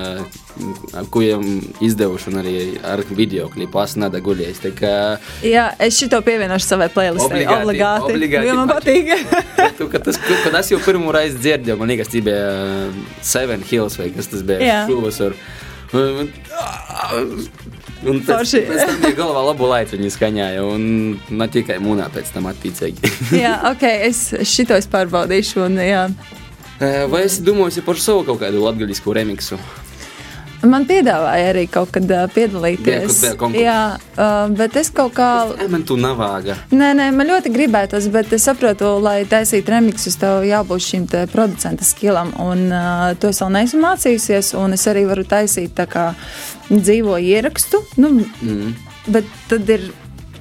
ko 1.11 1.21
jau 1.23 1.39
izdevuši 1.83 2.29
un 2.31 2.39
arī 2.41 2.55
ar 2.88 3.03
video 3.15 3.49
klipu 3.53 3.81
Asnada 3.83 4.21
guļējis. 4.23 4.61
Kā 4.79 4.93
jā, 5.45 5.67
es 5.83 5.99
šito 5.99 6.21
pievienošu 6.25 6.69
savai 6.69 6.89
playlistē. 6.93 7.27
Obligāti, 7.27 7.65
Obligāti. 7.67 8.15
obligāti 8.15 8.49
jo 8.49 8.57
man 8.61 8.71
patīk. 8.71 9.11
tu, 9.79 9.89
kad, 9.91 10.05
tas, 10.07 10.19
kad 10.45 10.59
es 10.61 10.71
jau 10.73 10.79
pirmo 10.85 11.13
reizi 11.15 11.38
dzirdēju, 11.43 11.77
man 11.81 11.91
liekas, 11.93 12.11
tas 12.13 12.25
bija 12.25 12.45
Seven 13.25 13.65
Hills 13.69 13.99
vai 14.01 14.09
kas 14.15 14.31
tas 14.31 14.45
bija 14.47 14.63
Jā. 14.63 14.79
šovasar. 14.89 15.35
Un, 18.03 18.19
tam 18.27 18.41
bija 19.01 19.15
galvā 19.17 19.41
labu 19.47 19.69
laiku 19.69 19.95
viņa 19.95 20.12
skaņāja, 20.13 20.65
un 20.67 21.15
ne 21.31 21.47
tikai 21.51 21.77
mūnā 21.81 22.10
pēc 22.13 22.34
tam 22.36 22.49
attīcīgi. 22.51 23.12
jā, 23.45 23.55
ok, 23.71 23.86
es 24.10 24.27
šito 24.51 24.75
es 24.77 24.89
pārbaudīšu. 24.91 25.63
Un, 25.69 25.79
jā. 25.81 26.03
Eh, 26.84 27.05
Vai 27.10 27.23
esi 27.29 27.45
domājis 27.45 27.86
par 27.88 27.99
savu 28.01 28.25
kaut 28.27 28.43
kādu 28.43 28.62
latgaļisku 28.65 29.15
remiksu? 29.15 29.60
Man 30.69 30.86
piedāvāja 30.89 31.51
arī 31.51 31.65
kaut 31.71 31.91
kad 31.95 32.10
uh, 32.12 32.25
piedalīties. 32.34 33.19
Konkurss. 33.39 33.62
Jā, 33.62 33.80
uh, 34.15 34.54
bet 34.56 34.78
es 34.80 34.91
kaut 34.95 35.15
kā. 35.17 35.30
Ej, 35.58 35.69
Man 35.71 35.86
tu 35.88 35.97
navāga. 35.99 36.58
Nē, 36.73 36.93
nē, 36.97 37.10
man 37.15 37.30
ļoti 37.30 37.51
gribētos, 37.54 38.08
bet 38.13 38.34
es 38.36 38.47
saprotu, 38.47 38.95
lai 39.04 39.19
taisītu 39.30 39.73
remixus, 39.73 40.17
tev 40.21 40.45
jābūt 40.47 40.86
šim 40.86 41.06
te 41.12 41.25
producenta 41.32 41.88
skilam. 41.88 42.34
Un 42.41 42.65
uh, 42.71 43.12
to 43.19 43.34
es 43.34 43.41
vēl 43.43 43.54
neesmu 43.58 43.84
mācījusies, 43.84 44.54
un 44.62 44.78
es 44.78 44.88
arī 44.91 45.06
varu 45.10 45.28
taisīt 45.28 45.75
tā 45.78 45.88
kā 45.91 46.10
dzīvo 46.71 47.19
ierakstu. 47.21 47.84
Nu, 48.01 48.15
mm. 48.15 48.73
Bet 49.13 49.30
tad 49.51 49.69
ir, 49.69 49.89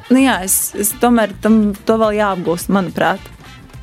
nu 0.08 0.22
jā, 0.22 0.40
es, 0.46 0.72
es 0.78 0.94
tomēr 1.02 1.36
tam 1.44 1.74
to 1.84 1.98
vēl 2.00 2.20
jāapgūst, 2.22 2.72
manuprāt. 2.72 3.33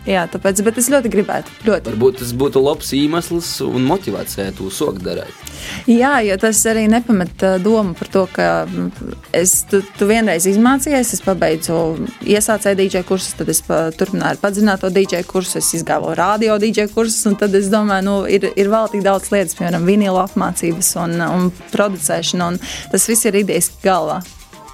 Jā, 0.10 0.24
tāpēc, 0.34 0.64
bet 0.66 0.80
es 0.82 0.88
ļoti 0.90 1.12
gribētu. 1.14 1.54
Ļoti. 1.68 1.92
Varbūt 1.92 2.22
tas 2.24 2.32
būtu 2.34 2.62
labs 2.64 2.88
iemesls 2.98 3.50
un 3.62 3.84
motivācija 3.86 4.48
to 4.58 4.72
sokt 4.74 5.04
darīt. 5.06 5.52
Jā, 5.86 6.16
jo 6.26 6.38
tas 6.42 6.58
arī 6.72 6.88
nepamet 6.90 7.46
ā, 7.46 7.52
domu 7.62 7.94
par 7.98 8.10
to, 8.10 8.24
ka 8.34 8.48
mm, 8.66 9.12
es, 9.38 9.60
tu, 9.70 9.84
tu 10.00 10.08
vienreiz 10.10 10.48
izmācījies, 10.50 11.14
es 11.14 11.22
pabeidzu 11.22 11.78
iesācēju 12.26 12.80
DJ 12.82 13.06
kursus, 13.06 13.38
tad 13.38 13.54
es 13.54 13.62
pa, 13.68 13.84
turpināju 13.94 14.40
ar 14.40 14.42
padzināto 14.42 14.90
DJ 14.90 15.22
kursu, 15.30 15.60
es 15.62 15.70
izgāju 15.78 16.18
radio 16.18 16.58
DJ 16.62 16.90
kursus, 16.90 17.22
un 17.30 17.38
tad 17.38 17.54
es 17.58 17.70
domāju, 17.70 18.08
nu, 18.10 18.18
ir, 18.26 18.50
ir 18.58 18.74
vēl 18.74 18.90
tik 18.96 19.06
daudz 19.06 19.30
lietas, 19.30 19.58
piemēram, 19.60 19.86
vinīlu 19.86 20.18
apmācības 20.26 20.96
un, 21.06 21.18
un 21.30 21.50
producēšana, 21.76 22.54
un 22.56 22.62
tas 22.90 23.10
viss 23.12 23.30
ir 23.30 23.44
idejas 23.46 23.70
galvā. 23.86 24.24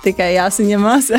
Tikai 0.03 0.29
jāsaņemās. 0.35 1.09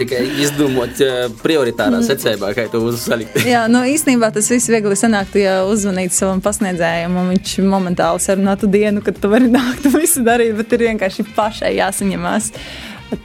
Tikai 0.00 0.20
izdomāt 0.42 1.00
eh, 1.04 1.24
prioritārā 1.42 2.00
secībā, 2.06 2.52
kā 2.56 2.66
to 2.72 2.82
uzsalikt. 2.88 3.40
Jā, 3.48 3.64
nu 3.72 3.82
īstenībā 3.88 4.30
tas 4.34 4.50
viss 4.52 4.70
viegli 4.70 4.96
sanāktu, 4.98 5.42
ja 5.42 5.56
uzvanītu 5.68 6.16
savam 6.16 6.42
pasniedzējam, 6.44 7.18
un 7.20 7.32
viņš 7.34 7.56
momentāli 7.66 8.22
sarunātu 8.22 8.70
dienu, 8.70 9.02
kad 9.04 9.18
tu 9.20 9.32
vari 9.32 9.50
nākt 9.50 9.90
un 9.90 9.98
visu 9.98 10.24
darīt, 10.26 10.54
bet 10.60 10.72
ir 10.76 10.86
vienkārši 10.90 11.26
pašai 11.36 11.74
jāsaņemās. 11.80 12.52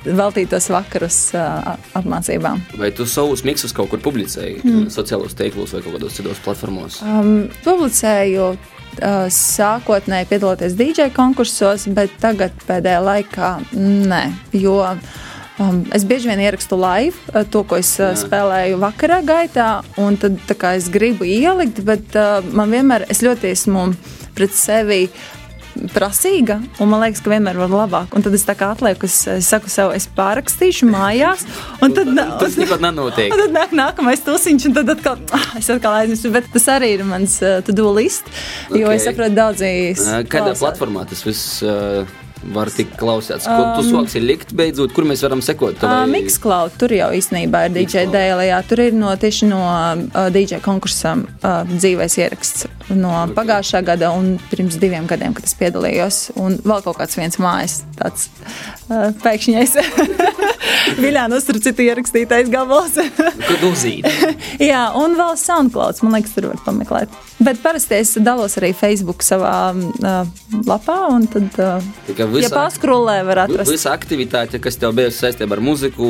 Veltītos 0.06 0.66
vakarus 0.74 1.18
ā, 1.38 1.76
apmācībām. 1.94 2.64
Vai 2.82 2.90
tu 2.96 3.06
savus 3.06 3.44
miksus 3.46 3.76
kaut 3.76 3.92
kur 3.92 4.02
publicēji? 4.02 4.64
Mm. 4.64 4.88
Sociālos 4.94 5.38
tīklos 5.38 5.76
vai 5.76 5.84
kaut 5.86 6.00
kādos 6.00 6.18
citos 6.18 6.42
platformos? 6.42 7.04
Um, 7.06 7.52
publicēju 7.62 8.56
uh, 9.02 9.28
sākotnēji 9.32 10.30
piedaloties 10.32 10.76
DJ 10.78 11.12
konkursos, 11.16 11.88
bet 11.92 12.14
tagad 12.22 12.56
pēdējā 12.68 13.02
laikā 13.04 13.52
nē. 13.76 14.24
Jo 14.56 14.78
um, 15.60 15.84
es 15.96 16.06
bieži 16.08 16.32
vien 16.32 16.44
ierakstu 16.46 16.78
live 16.80 17.16
uh, 17.34 17.44
to, 17.48 17.64
ko 17.68 17.80
es 17.82 17.94
uh, 18.02 18.14
spēlēju 18.20 18.80
vakarā 18.84 19.22
gaitā, 19.26 19.70
un 20.02 20.20
tad 20.22 20.40
kā 20.60 20.76
es 20.80 20.90
gribu 20.94 21.28
ielikt, 21.28 21.84
bet 21.88 22.16
uh, 22.20 22.40
man 22.56 22.74
vienmēr 22.74 23.08
es 23.12 23.24
ļoti 23.26 23.52
esmu 23.56 23.90
pret 24.36 24.56
sevi. 24.56 25.06
Prasīga, 25.94 26.58
un 26.80 26.90
man 26.92 27.02
liekas, 27.04 27.22
ka 27.24 27.32
vienmēr 27.34 27.58
var 27.60 27.72
labāk. 27.74 28.14
Un 28.16 28.24
tad 28.24 28.34
es 28.38 28.46
tā 28.48 28.56
kā 28.58 28.70
atlieku, 28.74 29.10
es, 29.10 29.18
es 29.28 29.50
saku, 29.52 29.70
sev, 29.72 29.92
es 29.96 30.08
pārrakstīšu 30.18 30.88
mājās, 30.90 31.44
un 31.84 31.96
tad, 31.96 32.12
Tas 32.40 32.56
nekad 32.60 32.84
nenotiek. 32.84 33.34
Un 33.36 33.42
tad 33.44 33.56
nāk 33.56 33.76
nākamais 33.76 34.24
tusiņš, 34.26 34.70
un 34.70 34.76
tad 34.80 34.94
atkal, 34.96 35.20
ah, 35.36 35.48
es 35.60 35.70
atkal 35.74 35.98
aizmirsu. 36.00 36.32
Bet 36.36 36.48
tas 36.54 36.68
arī 36.72 36.94
ir 36.96 37.04
mans 37.08 37.38
uh, 37.44 37.60
to-do 37.68 37.92
list, 37.96 38.28
jo 38.72 38.88
Ok. 38.88 38.96
es 38.96 39.08
saprotu, 39.10 39.36
daudzi. 39.36 39.72
Ā, 40.00 40.22
Kādā 40.32 40.56
platformā 40.60 41.04
tas 41.10 41.24
viss 41.28 41.60
uh, 41.68 42.06
var 42.54 42.70
tikt 42.74 42.98
klausīts? 43.00 43.48
Kur 43.48 43.72
tu 43.78 43.86
soksi 43.90 44.22
likt 44.24 44.54
beidzot, 44.58 44.94
kur 44.96 45.08
mēs 45.08 45.24
varam 45.26 45.42
sekot? 45.46 45.76
Uh, 45.78 45.82
tavai- 45.82 46.12
Mixcloud, 46.12 46.76
tur 46.80 46.94
jau 46.96 47.10
īstenībā 47.16 47.66
ir 47.66 47.74
DJ 47.76 48.06
Mixcloud. 48.06 48.14
dēlē, 48.16 48.48
jā, 48.52 48.60
tur 48.70 48.84
ir 48.86 48.94
no 48.94 49.14
tieši 49.16 49.50
no 49.50 49.62
uh, 49.66 50.30
DJ 50.34 50.62
konkursam 50.66 51.26
uh, 51.42 51.64
dzīvēs 51.70 52.18
ieraksts 52.22 52.68
no 52.90 53.12
okay. 53.24 53.34
pagājušā 53.40 53.82
gada 53.86 54.12
un 54.14 54.36
pirms 54.52 54.78
diviem 54.82 55.08
gadiem, 55.10 55.34
kad 55.34 55.48
es 55.48 55.56
piedalījos. 55.58 56.20
Un 56.38 56.60
vēl 56.62 56.84
kaut 56.86 57.00
kāds 57.02 57.18
viens 57.18 57.40
mājas 57.42 57.80
tāds 57.98 58.30
uh, 58.90 59.10
pēkšņais 59.24 59.78
Viljāna 61.06 61.40
uztrucita 61.40 61.84
ierakstītais 61.86 62.50
gabals. 62.54 62.98
Kad 63.18 63.66
uzzīt? 63.68 64.08
Jā, 64.72 64.88
un 65.00 65.18
vēl 65.18 65.36
SoundCloud. 65.40 66.02
Man 66.06 66.18
liekas, 66.18 66.36
tur 66.36 66.50
var 66.52 66.62
pameklēt. 66.66 67.14
Bet 67.44 67.60
parasti 67.64 67.98
es 68.00 68.14
dalos 68.24 68.56
arī 68.60 68.72
Facebook 68.78 69.26
savā 69.26 69.56
uh, 69.76 70.30
lapā. 70.68 70.98
un 71.12 71.28
Tad, 71.32 71.50
uh, 71.60 71.90
Tikai 72.08 72.28
ja 72.28 72.32
visa- 72.32 72.56
paskrūlē, 72.56 73.20
var 73.28 73.46
atrast. 73.46 73.74
Visa 73.74 73.94
aktivitāte, 73.96 74.62
kas 74.64 74.80
tev 74.80 74.96
bijusi 74.98 75.26
saistībā 75.26 75.58
ar 75.58 75.64
muziku, 75.64 76.10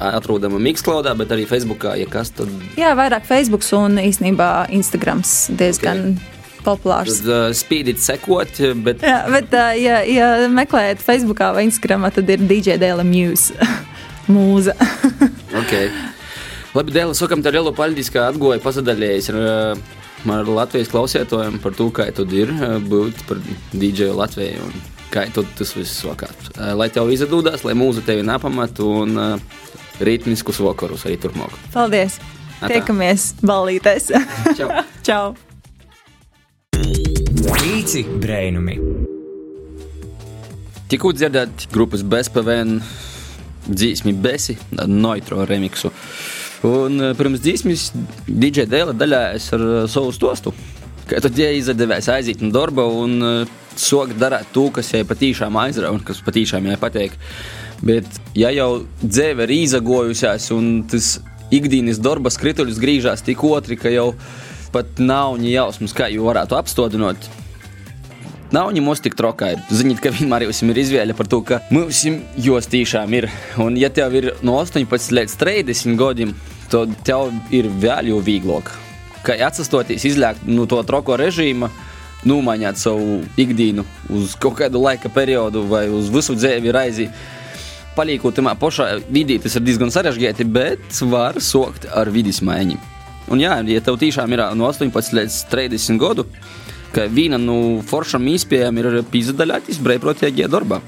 atrodama 0.00 0.60
Mixcloudā, 0.62 1.14
bet 1.18 1.32
arī 1.34 1.46
Facebookā, 1.50 1.96
ja 2.00 2.08
kas 2.10 2.32
tad. 2.36 2.52
Jā, 2.80 2.94
vairāk 2.98 3.28
Facebook 3.28 3.66
un 3.76 4.00
īstenībā 4.00 4.70
Instagrams 4.74 5.50
diezgan 5.56 6.14
okay. 6.14 6.39
Populārs. 6.64 7.20
Tad 7.20 7.30
uh, 7.30 7.46
spīdīt 7.56 8.02
sekot, 8.02 8.60
bet 8.84 9.04
Jā, 9.06 9.22
bet, 9.32 9.52
uh, 9.54 9.72
ja, 9.78 10.00
ja 10.06 10.28
meklējat 10.52 11.02
Facebook 11.04 11.42
vai 11.56 11.66
Instagram, 11.68 12.08
tad 12.14 12.30
ir 12.30 12.44
DJ 12.44 12.78
Dēla 12.80 13.06
Muse. 13.06 13.56
Mūza. 14.30 14.76
ok. 15.60 15.74
Labi, 16.76 16.94
Dēl, 16.94 17.14
sakam, 17.18 17.42
tev 17.42 17.56
lielu 17.56 17.72
paldies, 17.74 18.12
ka 18.14 18.28
atgoja 18.30 18.62
pasadaļējies 18.62 19.30
ar, 19.32 19.40
uh, 19.40 20.30
ar 20.36 20.52
Latvijas 20.60 20.92
klausētojiem 20.92 21.58
par 21.64 21.74
to, 21.78 21.88
kā 21.94 22.06
tad 22.14 22.32
ir 22.36 22.52
būt 22.86 23.24
par 23.28 23.42
DJ 23.74 24.12
Latviju 24.14 24.68
un 24.68 24.80
kā 25.10 25.26
tad 25.34 25.50
tas 25.58 25.74
viss 25.74 26.04
vakāt. 26.06 26.52
Uh, 26.54 26.72
Lai 26.78 26.90
tev 26.94 27.10
izdodās, 27.10 27.66
lai 27.66 27.74
mūza 27.78 28.04
tevi 28.06 28.22
nepamat 28.26 28.82
un 28.86 29.18
ritmiskus 30.00 30.62
vakarus 30.64 31.04
arī 31.08 31.18
turpmāk. 31.20 31.54
Paldies! 31.74 32.20
Atā. 32.60 32.74
Tiekamies 32.76 33.30
ballītēs! 33.40 34.10
Čau! 34.58 34.74
Čau! 35.06 35.49
Pīci 37.60 38.00
brainumi. 38.08 38.78
Tikko 40.88 41.10
dzirdēt 41.12 41.66
grupas 41.74 42.00
BSPVN 42.08 42.78
dzīsmi 43.66 44.14
Besi, 44.16 44.54
Noitro 44.88 45.44
remixu. 45.44 45.90
Un 46.64 46.96
eh, 47.04 47.12
pirms 47.18 47.42
dzīsmis 47.44 47.90
DJ 48.24 48.64
Dēla 48.64 48.94
daļājas 48.96 49.50
ar 49.58 49.64
eh, 49.66 49.82
savu 49.92 50.14
stostu. 50.16 50.54
Kā 51.10 51.20
tad 51.20 51.36
ja 51.36 51.50
izdevās 51.52 52.08
aiziet 52.08 52.40
no 52.40 52.48
darba 52.54 52.86
un 52.86 53.16
uh, 53.20 53.52
sokt 53.76 54.16
darīt 54.16 54.48
to, 54.54 54.68
kas 54.72 54.88
viņai 54.94 55.08
patīšām 55.10 55.58
aizrauga 55.60 55.98
un 55.98 56.04
kas 56.06 56.22
patīšām 56.24 56.64
viņai 56.64 56.78
patīk. 56.80 57.18
Bet, 57.84 58.08
ja 58.38 58.54
jau 58.54 58.86
dzīve 59.02 59.44
ir 59.50 59.54
izagojusies 59.58 60.48
un 60.56 60.70
tas 60.88 61.18
ikdienas 61.52 62.00
darba 62.00 62.32
skrituļus 62.32 62.80
grīžās 62.80 63.26
tik 63.26 63.44
otri, 63.44 63.76
ka 63.76 63.92
jau 63.92 64.14
pat 64.72 65.02
nav 65.02 65.40
jausmas, 65.42 65.92
kā 65.96 66.06
jau 66.14 66.28
varētu 66.28 66.56
apstādināt, 66.56 67.26
Nav 68.50 68.72
viņa 68.72 68.82
mums 68.82 68.98
tik 68.98 69.14
trokai. 69.14 69.52
Ziniet, 69.70 70.00
ka 70.02 70.10
vienmēr 70.10 70.48
ir 70.48 70.78
izvēle 70.82 71.14
par 71.14 71.28
to, 71.30 71.38
ka 71.46 71.60
mums 71.70 72.02
jos 72.34 72.66
tiešām 72.66 73.12
ir. 73.14 73.28
Un, 73.62 73.76
ja 73.78 73.90
tev 73.94 74.16
ir 74.18 74.32
no 74.42 74.56
18 74.58 75.14
līdz 75.14 75.36
30 75.38 75.94
gadiem, 75.98 76.32
tad 76.72 76.96
tev 77.06 77.30
ir 77.54 77.68
vēl 77.70 78.10
jau 78.10 78.18
vieglāk. 78.26 78.72
Kā 79.22 79.36
atsastoties, 79.46 80.02
izlēkt 80.08 80.48
no 80.50 80.66
to 80.66 80.80
troko 80.88 81.14
režīma, 81.20 81.68
nomainīt 82.26 82.80
savu 82.80 83.20
ikdienu 83.38 83.84
uz 84.10 84.34
kaut 84.40 84.58
kādu 84.58 84.82
laika 84.82 85.12
periodu 85.14 85.62
vai 85.70 85.84
uz 85.86 86.10
visu 86.10 86.34
dzīvi 86.34 86.74
raizi. 86.74 87.06
Palīkot 87.94 88.34
tajā 88.34 88.56
pašā 88.58 88.88
vidī, 89.10 89.38
tas 89.38 89.54
ir 89.58 89.62
diezgan 89.66 89.94
sarežģīti, 89.94 90.48
bet 90.50 91.02
var 91.06 91.38
sokt 91.38 91.86
ar 91.94 92.10
vidus 92.10 92.42
maiņu. 92.42 92.80
Un, 93.30 93.38
jā, 93.38 93.60
ja 93.70 93.84
tev 93.84 93.98
tiešām 94.00 94.34
ir 94.34 94.42
no 94.58 94.66
18 94.66 95.14
līdz 95.20 95.38
30 95.52 96.02
gadu, 96.02 96.26
ka 96.94 97.06
viena 97.10 97.38
no 97.40 97.80
foršām 97.86 98.28
iespējām 98.34 98.80
ir 98.82 99.00
pīzdaļāties 99.12 99.80
brīvprātīgajā 99.84 100.50
darbā. 100.50 100.80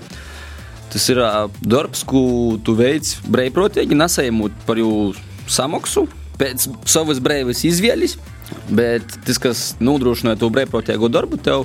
Tas 0.93 1.09
ir 1.09 1.23
darbs, 1.65 2.03
ko 2.05 2.59
tu 2.65 2.75
veic 2.77 3.15
brīvprātīgi, 3.33 3.97
nesējot 3.97 4.67
par 4.69 4.81
jūsu 4.81 5.23
samaksu 5.49 6.05
pēc 6.41 6.69
savas 6.89 7.21
brīvas 7.23 7.65
izvēles. 7.69 8.19
Bet 8.69 9.15
tas, 9.25 9.39
kas 9.41 9.61
nodrošina 9.81 10.35
to 10.37 10.51
brīvprātīgo 10.53 11.09
darbu, 11.13 11.39
tev 11.41 11.65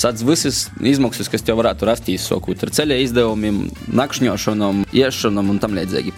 sāc 0.00 0.22
visas 0.26 0.64
izmaksas, 0.82 1.30
kas 1.30 1.44
tev 1.46 1.60
varētu 1.60 1.86
rasties, 1.86 2.26
sākot 2.26 2.64
ar 2.66 2.72
ceļa 2.74 2.98
izdevumiem, 3.04 3.60
nakšņošanām, 3.94 4.82
iešanām 4.90 5.52
un 5.54 5.60
tam 5.62 5.76
līdzīgi. 5.78 6.14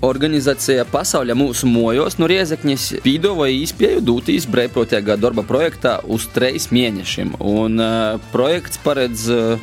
Organizācija 0.00 0.86
Pasaules 0.88 1.36
mūsu 1.36 1.68
mojos 1.68 2.16
no 2.16 2.24
Riezekņas 2.30 2.86
pīdavoja 3.04 3.52
īspēju 3.52 4.00
dūtīs 4.00 4.46
brīvprātīgā 4.48 5.18
darba 5.20 5.44
projektā 5.44 5.98
uz 6.08 6.24
trīs 6.32 6.70
mēnešiem. 6.72 7.34
Un 7.44 7.76
uh, 7.76 8.16
projekts 8.32 8.80
paredz 8.80 9.26
uh, 9.28 9.60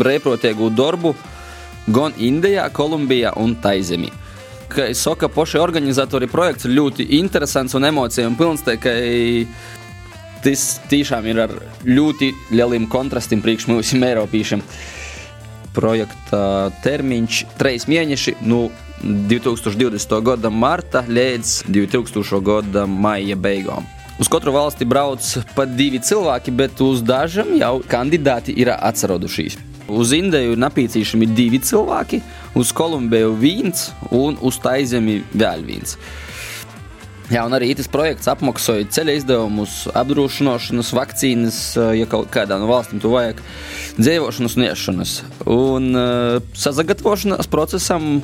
brīvprātīgu 0.00 0.70
darbu 0.72 1.12
gan 1.92 2.16
Indijā, 2.16 2.64
Kolumbijā 2.72 3.34
un 3.36 3.52
Taizemī. 3.60 4.08
Kā 4.72 4.88
saka, 4.96 5.28
paši 5.28 5.60
organizatori 5.60 6.30
projekts 6.32 6.64
ļoti 6.64 7.10
interesants 7.20 7.76
un 7.76 7.84
emocijām 7.84 8.40
pilns. 8.40 8.64
tā 8.64 8.78
kā 8.80 8.96
Tas 10.44 10.62
tiešām 10.92 11.24
ir 11.32 11.38
ar 11.40 11.52
ļoti 11.88 12.26
lieliem 12.52 12.84
kontrastiem 12.92 13.40
priekš 13.40 13.64
mums, 13.70 13.92
Eiropiešiem. 13.96 14.60
Projekta 15.72 16.70
termiņš- 16.84 17.44
trīs 17.60 17.86
mēneši. 17.88 18.34
Nu, 18.44 18.70
2020. 19.04 20.22
gada 20.24 20.50
marta 20.50 21.04
līdz 21.08 21.64
2000. 21.68 22.40
gada 22.42 22.86
maija 22.86 23.36
beigām. 23.36 23.84
Uz 24.20 24.30
katru 24.30 24.54
valsti 24.54 24.86
brauc 24.88 25.26
pat 25.56 25.72
divi 25.76 25.98
cilvēki, 26.00 26.54
bet 26.54 26.80
uz 26.80 27.02
dažiem 27.04 27.56
jau 27.58 27.82
kandidāti 27.90 28.54
ir 28.56 28.70
atcerodušies. 28.72 29.58
Uz 29.88 30.12
Indiju 30.16 30.54
ir 30.54 31.34
divi 31.36 31.60
cilvēki, 31.60 32.22
uz 32.56 32.72
Kolumbiju 32.72 33.34
viens 33.36 33.90
un 34.10 34.38
uz 34.40 34.56
Taizemi 34.58 35.22
vēl 35.34 35.66
viens. 35.66 35.98
Jā, 37.32 37.40
un 37.48 37.54
arī 37.56 37.70
tas 37.76 37.88
projekts 37.88 38.28
apmaksāja 38.28 38.84
ceļa 38.92 39.12
izdevumus, 39.18 39.76
apdrošināšanas, 39.96 40.92
vakcīnas, 40.92 41.60
ja 41.96 42.08
kaut 42.08 42.28
kādā 42.32 42.58
no 42.60 42.68
valstīm 42.68 43.00
to 43.00 43.12
vajag, 43.12 43.40
dzīvošanas 43.96 44.56
un 44.58 44.66
iešanas. 44.66 45.14
Un 45.48 45.88
uh, 45.96 46.42
sazagatavošanās 46.52 47.48
procesam 47.48 48.18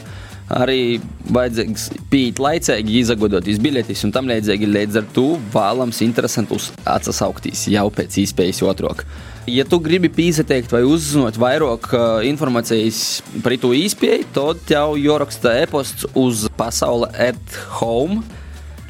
arī 0.50 1.00
vajadzīgs 1.30 1.86
pīt 2.10 2.40
laicīgi, 2.42 2.98
izagodotīs 3.04 3.60
biļetes 3.62 4.04
un 4.06 4.14
tam 4.14 4.30
līdzīgi. 4.30 4.68
Līdz 4.70 5.00
ar 5.00 5.06
to 5.14 5.26
vēlams 5.54 6.02
interesantus 6.06 6.70
atsauktīs 6.88 7.66
jau 7.70 7.86
pēc 7.94 8.18
iespējas 8.24 8.62
otrāk. 8.66 9.04
Ja 9.50 9.64
tu 9.66 9.80
gribi 9.82 10.10
pīsateikt 10.12 10.72
vai 10.74 10.82
uzzināt 10.86 11.38
vairāk 11.40 11.88
uh, 11.94 12.02
informācijas 12.28 13.22
par 13.44 13.56
to 13.62 13.72
īspēju, 13.76 14.28
tad 14.36 14.60
tev 14.68 14.98
jāraksta 15.00 15.54
e-posts 15.62 16.06
uz 16.18 16.44
pasaule 16.58 17.08
at 17.14 17.58
home, 17.80 18.20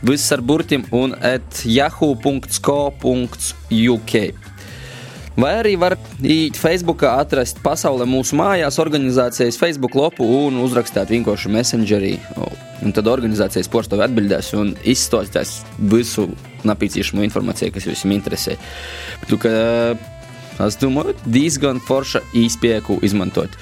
viss 0.03 0.33
ar 0.35 0.43
burtiem 0.45 0.85
un 0.97 1.15
at 1.21 1.63
yahoo.co.uk. 1.65 2.51
Vai 5.41 5.55
arī 5.57 5.71
var 5.81 5.95
iet 6.21 6.59
Facebookā, 6.61 7.15
atrast 7.23 7.63
pasaulē 7.65 8.05
mūsu 8.05 8.37
mājās, 8.37 8.77
organizācijas 8.83 9.57
Facebook 9.57 9.95
lapu 9.97 10.27
un 10.27 10.59
uzrakstīt 10.61 11.09
vienkārši 11.15 11.53
messengerī. 11.55 12.11
Un 12.85 12.93
tad 12.93 13.09
organizācijas 13.09 13.71
porcelāna 13.73 14.11
atbildēs 14.11 14.51
un 14.59 14.75
izstāstīs 14.85 15.55
visu 15.95 16.27
napīcīšamo 16.69 17.25
informāciju, 17.25 17.73
kas 17.73 17.89
jums 17.89 18.05
interesē. 18.19 18.59
Tu, 19.31 19.41
ka, 19.41 19.55
es 20.67 20.77
domāju, 20.83 21.17
diezgan 21.25 21.81
forša 21.89 22.21
īspēku 22.37 23.01
izmantot. 23.09 23.57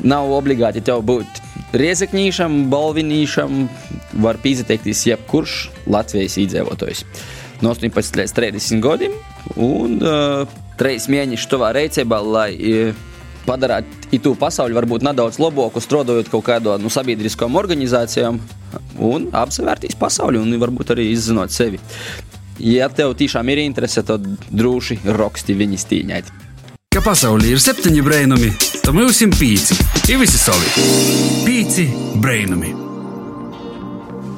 Nav 0.00 0.32
obligāti 0.32 0.80
tev 0.84 1.04
būt 1.04 1.44
riezekņīšam, 1.76 2.62
balvinīšam, 2.72 3.64
var 4.24 4.40
pīzeteikties 4.40 5.04
jebkurš 5.12 5.60
Latvijas 5.84 6.40
iedzīvotājs. 6.40 7.04
No 7.60 7.76
18 7.76 8.22
līdz 8.22 8.38
30 8.40 8.84
gadiem 8.84 9.12
un 9.60 10.00
uh, 10.00 10.62
trīs 10.80 11.08
mēneši 11.12 11.50
tuvā 11.50 11.72
reizībā, 11.76 12.20
lai 12.24 12.50
uh, 12.54 13.02
padarītu 13.46 14.12
itu 14.16 14.34
pasauli 14.38 14.76
varbūt 14.76 15.04
nedaudz 15.06 15.40
labāku, 15.42 15.82
strādājot 15.82 16.30
kaut 16.32 16.46
kādā 16.48 16.76
nu, 16.80 16.92
sabiedriskām 16.92 17.56
organizācijām 17.60 18.40
un 19.02 19.28
apsevērtīs 19.34 19.98
pasauli 20.00 20.40
un 20.40 20.54
varbūt 20.60 20.94
arī 20.94 21.10
izzinot 21.12 21.54
sevi. 21.54 21.80
Ja 22.62 22.88
tev 22.88 23.16
tiešām 23.18 23.50
ir 23.50 23.64
interese, 23.64 24.04
tad 24.06 24.26
droši 24.50 25.00
raksti 25.04 25.58
viņas 25.58 25.88
tīņēt. 25.90 26.32
Ka 26.94 27.02
pasaulē 27.02 27.50
ir 27.50 27.62
septiņi 27.62 28.06
brainami, 28.06 28.52
tad 28.78 28.94
mums 28.94 29.18
ir 29.26 29.34
pīci. 29.34 29.74
Ir 30.06 30.22
visi 30.22 30.38
savi. 30.38 30.86
Pīci 31.42 31.90
brainami. 32.22 32.93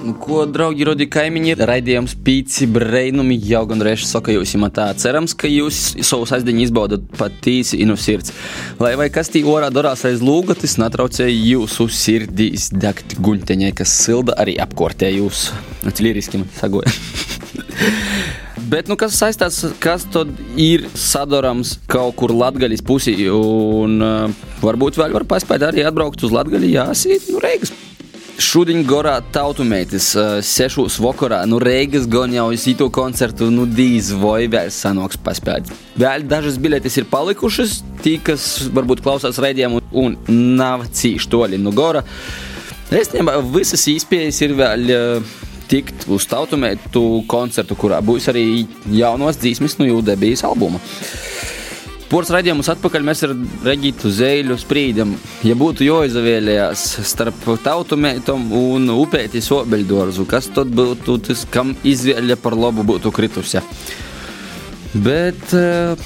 Nu, 0.07 0.13
ko, 0.23 0.45
draugi, 0.47 0.85
rodi 0.87 1.09
kaimiņi, 1.11 1.57
raidījums 1.67 2.13
pīci 2.23 2.69
breinumi 2.71 3.35
jau 3.43 3.65
gan 3.67 3.81
reiz 3.83 4.05
saka 4.07 4.31
jūs 4.31 4.53
imatā. 4.55 4.85
Cerams, 5.03 5.33
ka 5.35 5.49
jūs 5.51 5.81
savu 6.07 6.29
sasdiņu 6.31 6.63
izbaudat 6.63 7.09
patīsi 7.19 7.81
inu 7.83 7.97
sirds. 7.99 8.31
Lai 8.79 8.93
vai 9.01 9.09
kas 9.11 9.33
tī 9.35 9.43
orā 9.51 9.67
dorās 9.75 10.05
aiz 10.07 10.23
lūga, 10.23 10.55
tas 10.61 10.77
natraucēja 10.79 11.35
jūsu 11.35 11.89
sirdīs 11.91 12.69
degt 12.71 13.17
guļteņai, 13.19 13.73
kas 13.81 13.97
silda 14.05 14.37
arī 14.39 14.55
apkortē 14.63 15.11
jūs. 15.17 15.49
Liriski 15.99 16.39
man 16.45 16.55
sagoja. 16.55 16.93
Bet, 18.71 18.87
nu, 18.87 18.95
kas 19.01 19.19
saistās, 19.19 19.59
kas 19.83 20.07
tad 20.15 20.31
ir 20.55 20.87
sadorams 20.95 21.81
kaut 21.91 22.15
kur 22.23 22.35
Latvijas 22.35 22.85
pusī, 22.87 23.17
un 23.27 23.99
uh, 23.99 24.47
varbūt 24.63 25.03
vēl 25.03 25.19
var 25.19 25.27
paspēt 25.35 25.67
arī 25.67 25.83
atbraukt 25.87 26.23
uz 26.23 26.35
Latviju, 26.35 26.71
jāsīt, 26.79 27.27
nu, 27.35 27.43
Reigas 27.43 27.75
Šodien 28.37 28.83
gorā 28.85 29.15
tautumētis, 29.33 30.11
sešos 30.45 30.99
vakarā, 31.01 31.39
nu 31.49 31.57
Reigas 31.63 32.05
gan 32.11 32.35
jau 32.35 32.51
uz 32.53 32.67
īto 32.69 32.91
koncertu, 32.93 33.49
nu 33.49 33.65
dīz 33.65 34.11
vai 34.21 34.45
vēl 34.53 34.69
sanoks 34.75 35.17
paspēt. 35.25 35.71
Vēl 35.97 36.27
dažas 36.29 36.59
biļetes 36.61 36.99
ir 37.01 37.07
palikušas, 37.09 37.79
tī, 38.05 38.19
kas 38.21 38.67
varbūt 38.77 39.01
klausās 39.07 39.41
raidījumu 39.41 39.81
un 40.03 40.19
nav 40.29 40.85
cīši 40.93 41.31
toļi 41.33 41.63
no 41.63 41.73
gora. 41.73 42.05
Es 42.93 43.09
domāju, 43.15 43.47
visas 43.57 43.89
īspējas 43.95 44.43
ir 44.45 44.57
vēl 44.61 44.93
tikt 45.73 46.05
uz 46.13 46.29
tautumētu 46.29 47.07
koncertu, 47.31 47.79
kurā 47.81 48.03
būs 48.05 48.29
arī 48.35 48.67
jaunos 48.93 49.41
dzīsmes 49.41 49.81
no 49.81 49.89
Jūdebijas 49.89 50.45
albuma. 50.45 50.83
Ports 52.07 52.31
raidījumus 52.31 52.69
atpakaļ 52.71 53.03
mēs 53.03 53.25
ar 53.27 53.33
Regitu 53.67 54.13
Zēļu 54.15 54.55
sprīdam. 54.63 55.17
Ja 55.43 55.57
būtu 55.59 55.83
jāizvēlējās 55.89 56.85
starp 57.03 57.41
tautumētom 57.65 58.45
un 58.55 58.93
upēti 58.95 59.43
sobeļdorzu, 59.43 60.27
kas 60.31 60.47
tad 60.55 60.71
būtu 60.77 61.17
tas, 61.27 61.43
kam 61.51 61.73
izvēle 61.83 62.37
par 62.39 62.55
labu 62.55 62.85
būtu 62.87 63.11
kritusi? 63.15 63.59
Bet 64.95 65.51
uh, 65.59 65.99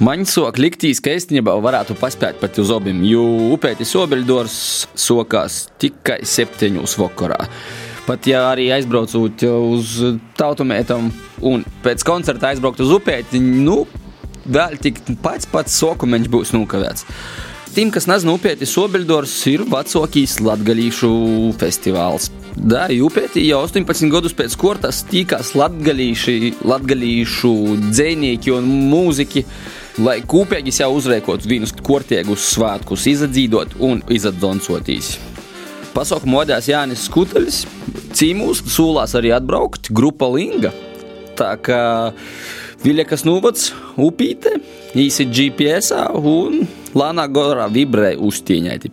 man 0.00 0.24
sok 0.24 0.56
liktīs, 0.64 1.02
ka 1.04 1.12
īstenībā 1.12 1.52
varētu 1.60 1.98
paspēt 2.00 2.40
pat 2.40 2.56
uz 2.62 2.72
obiem, 2.72 3.02
jo 3.04 3.26
upēti 3.52 3.84
sobeļdors 3.84 4.56
sokās 4.96 5.66
tikai 5.76 6.22
septiņos 6.24 6.96
vakarā. 7.02 7.42
Pat 8.08 8.24
ja 8.28 8.46
arī 8.48 8.70
aizbraucot 8.72 9.44
uz 9.48 9.92
tautumētam 10.40 11.12
un 11.44 11.68
pēc 11.84 12.04
koncerta 12.04 12.50
aizbraukt 12.50 12.80
uz 12.84 12.96
upēti, 12.96 13.40
nu, 13.40 13.82
vēl 14.44 14.78
tik 14.82 15.00
pats 15.24 15.48
pats 15.50 15.80
sokumeņš 15.80 16.30
būs 16.32 16.54
nokavēts. 16.56 17.06
Tiem, 17.74 17.90
kas 17.90 18.04
nezina, 18.06 18.36
Upēti 18.36 18.68
Sobeļdors 18.70 19.32
ir 19.50 19.64
vecākais 19.66 20.36
latgalīšu 20.46 21.08
festivāls. 21.58 22.28
Da, 22.54 22.84
Upēti 22.86 23.42
jau 23.48 23.64
18 23.66 24.12
gadus 24.12 24.36
pēc 24.38 24.54
kortas 24.54 25.00
tīkās 25.10 25.56
latgalīšu 25.58 27.54
dzēnieki 27.88 28.54
un 28.54 28.68
mūziķi, 28.92 29.42
lai 30.06 30.20
kopīgi 30.22 30.70
jau 30.78 30.92
uzrēkot 30.94 31.48
vienus 31.50 31.74
kortiegus 31.74 32.46
svētkus, 32.52 33.08
izadzīdot 33.10 33.74
un 33.82 34.04
izadonsotīs. 34.06 35.16
Pasauku 35.94 36.30
modās 36.30 36.70
Jānis 36.70 37.08
Skuteļs, 37.08 37.60
cīmūs 38.14 38.62
sūlās 38.70 39.18
arī 39.18 39.34
atbraukt 39.34 39.90
grupa 39.90 40.30
Linga. 40.30 40.70
Tā 41.34 41.56
kā 41.58 41.82
Viļakas 42.84 43.22
novads, 43.24 43.70
upīte, 43.96 44.58
īsi 44.92 45.24
GPS 45.32 45.94
un 46.20 46.66
lānā 46.92 47.24
gorā 47.32 47.64
vibrē 47.72 48.10
uztīņaiti. 48.20 48.90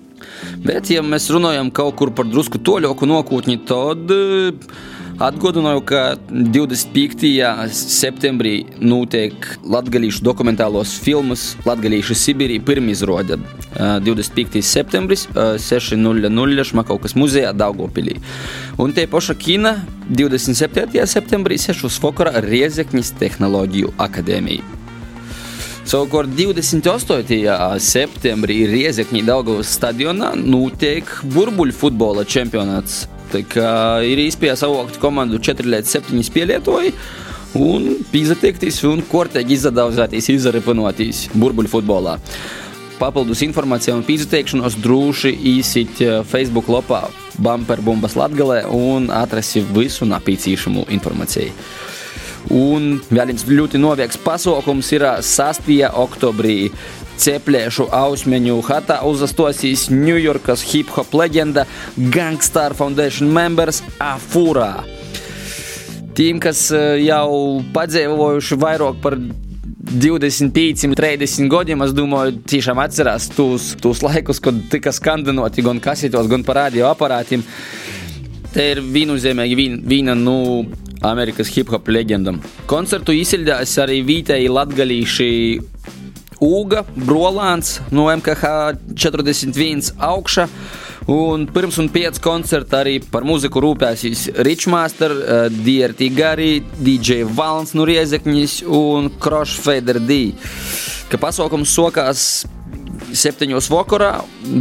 Bet, 0.63 0.87
ja 0.93 1.03
mēs 1.03 1.27
runājam 1.33 1.73
kaut 1.75 1.97
kur 1.99 2.13
par 2.15 2.29
drusku 2.29 2.61
toļoku 2.63 3.09
nokūtņi, 3.09 3.57
tad 3.67 4.13
Atgādināju, 5.21 5.83
ka 5.85 6.15
25. 6.33 7.27
septembrī 7.77 8.53
notiek 8.81 9.35
latviešu 9.61 10.23
dokumentālos 10.25 10.95
filmas 10.97 11.43
Latviešu 11.61 12.17
Sibīrī 12.17 12.57
pirmizrāde. 12.65 13.37
25. 13.77 14.63
septembris 14.65 15.27
6.00 15.35 16.65
Šmakaukas 16.71 17.13
muzejā 17.13 17.53
Daugopilī. 17.53 18.17
Un 18.81 18.97
te 18.97 19.05
paša 19.05 19.37
kina 19.37 19.75
27. 20.09 21.05
septembrī 21.05 21.61
6. 21.61 21.85
vakarā 22.01 22.41
Riezekņas 22.41 23.13
tehnoloģiju 23.21 23.93
akadēmija. 24.01 24.65
Savukārt 25.85 26.33
28. 26.33 27.77
septembrī 27.77 28.63
Riezekņī 28.73 29.25
Daugavas 29.29 29.77
stadionā 29.77 30.33
notiek 30.41 31.05
burbuļu 31.29 31.77
futbola 31.77 32.25
čempionāts 32.25 33.03
ir 33.39 34.23
īstenībā 34.27 34.55
savākt 34.59 34.99
komandu 35.01 35.39
4 35.39 35.69
līdz 35.75 35.93
7 35.99 36.33
pielietoji. 36.33 36.93
Un 37.59 37.87
pīzatiekties 38.13 38.77
un 38.87 39.01
kortīgi 39.03 39.57
izdauzēties, 39.57 40.29
izarepinotīs 40.31 41.25
burbuļu 41.35 41.71
futbolā. 41.73 42.15
Papildus 43.01 43.41
informācijā 43.43 43.95
un 43.97 44.05
pīzateikšanos 44.07 44.77
droši 44.79 45.33
īsit 45.57 46.03
eh, 46.05 46.19
Facebook 46.27 46.69
lapā 46.69 47.07
Bumperbumbas 47.41 48.15
Latgalē 48.19 48.61
un 48.77 49.09
atrasi 49.11 49.63
visu 49.73 50.05
napīcīšamu 50.05 50.85
informāciju. 50.95 51.55
Un 52.49 52.95
vēl 53.11 53.29
viens 53.29 53.43
ļoti 53.45 53.81
novieks 53.81 54.17
pasākums 54.21 54.87
ir 54.95 55.05
6. 55.21 55.69
oktobrī. 56.03 56.71
Ceplēšu 57.21 57.85
ausmeņu 57.93 58.55
hatā 58.65 59.01
uzastosīs 59.05 59.89
Ņujorkas 59.93 60.63
hip 60.71 60.89
hop 60.95 61.13
leģenda 61.13 61.67
Gangstar 62.13 62.73
Foundation 62.73 63.29
members 63.29 63.83
Afura. 64.01 64.81
Tiem, 66.17 66.41
kas 66.41 66.65
jau 66.99 67.61
padzīvojuši 67.75 68.57
vairāk 68.63 68.97
par 69.03 69.19
25, 69.91 70.95
30 70.97 71.49
gadiem, 71.51 71.81
es 71.85 71.93
domāju, 71.95 72.39
tiešām 72.49 72.81
atcerās 72.81 73.29
tos, 73.35 73.71
tos 73.81 74.01
laikus, 74.05 74.41
kad 74.43 74.57
tika 74.71 74.93
skandinoti 74.93 75.65
gan 75.65 75.81
kasetos, 75.83 76.29
gan 76.31 76.45
par 76.47 76.63
radioaparātiem. 76.65 77.43
Te 78.51 78.65
ir 78.73 78.81
viennozīmīgi 78.81 79.67
viena 79.87 80.17
no 80.17 80.65
Amerikas 81.07 81.49
hip 81.55 81.71
hop 81.73 81.89
leģendam. 81.89 82.41
Koncertu 82.69 83.15
izsildījās 83.15 83.77
arī 83.81 84.01
vietēji 84.05 84.51
latgalīši 84.51 85.29
Uga, 86.41 86.81
Brolāns 86.97 87.75
no 87.93 88.07
MKH 88.09 88.73
41 88.97 89.91
augša. 90.01 90.47
Un 91.11 91.43
pirms 91.49 91.77
un 91.81 91.89
pēc 91.93 92.17
koncerta 92.21 92.79
arī 92.81 92.95
par 93.13 93.25
mūziku 93.25 93.61
rūpēsīs 93.61 94.27
Richmaster, 94.45 95.13
DRT 95.53 96.09
Gary, 96.17 96.63
DJ 96.81 97.25
Valns 97.37 97.75
no 97.77 97.85
Riezekņas 97.89 98.61
un 98.65 99.11
Crossfader 99.21 100.01
D. 100.01 100.19
Ka 101.11 101.21
pasaukums 101.21 101.73
sokās 101.77 102.25
septiņos 103.15 103.69
vakarā, 103.71 104.11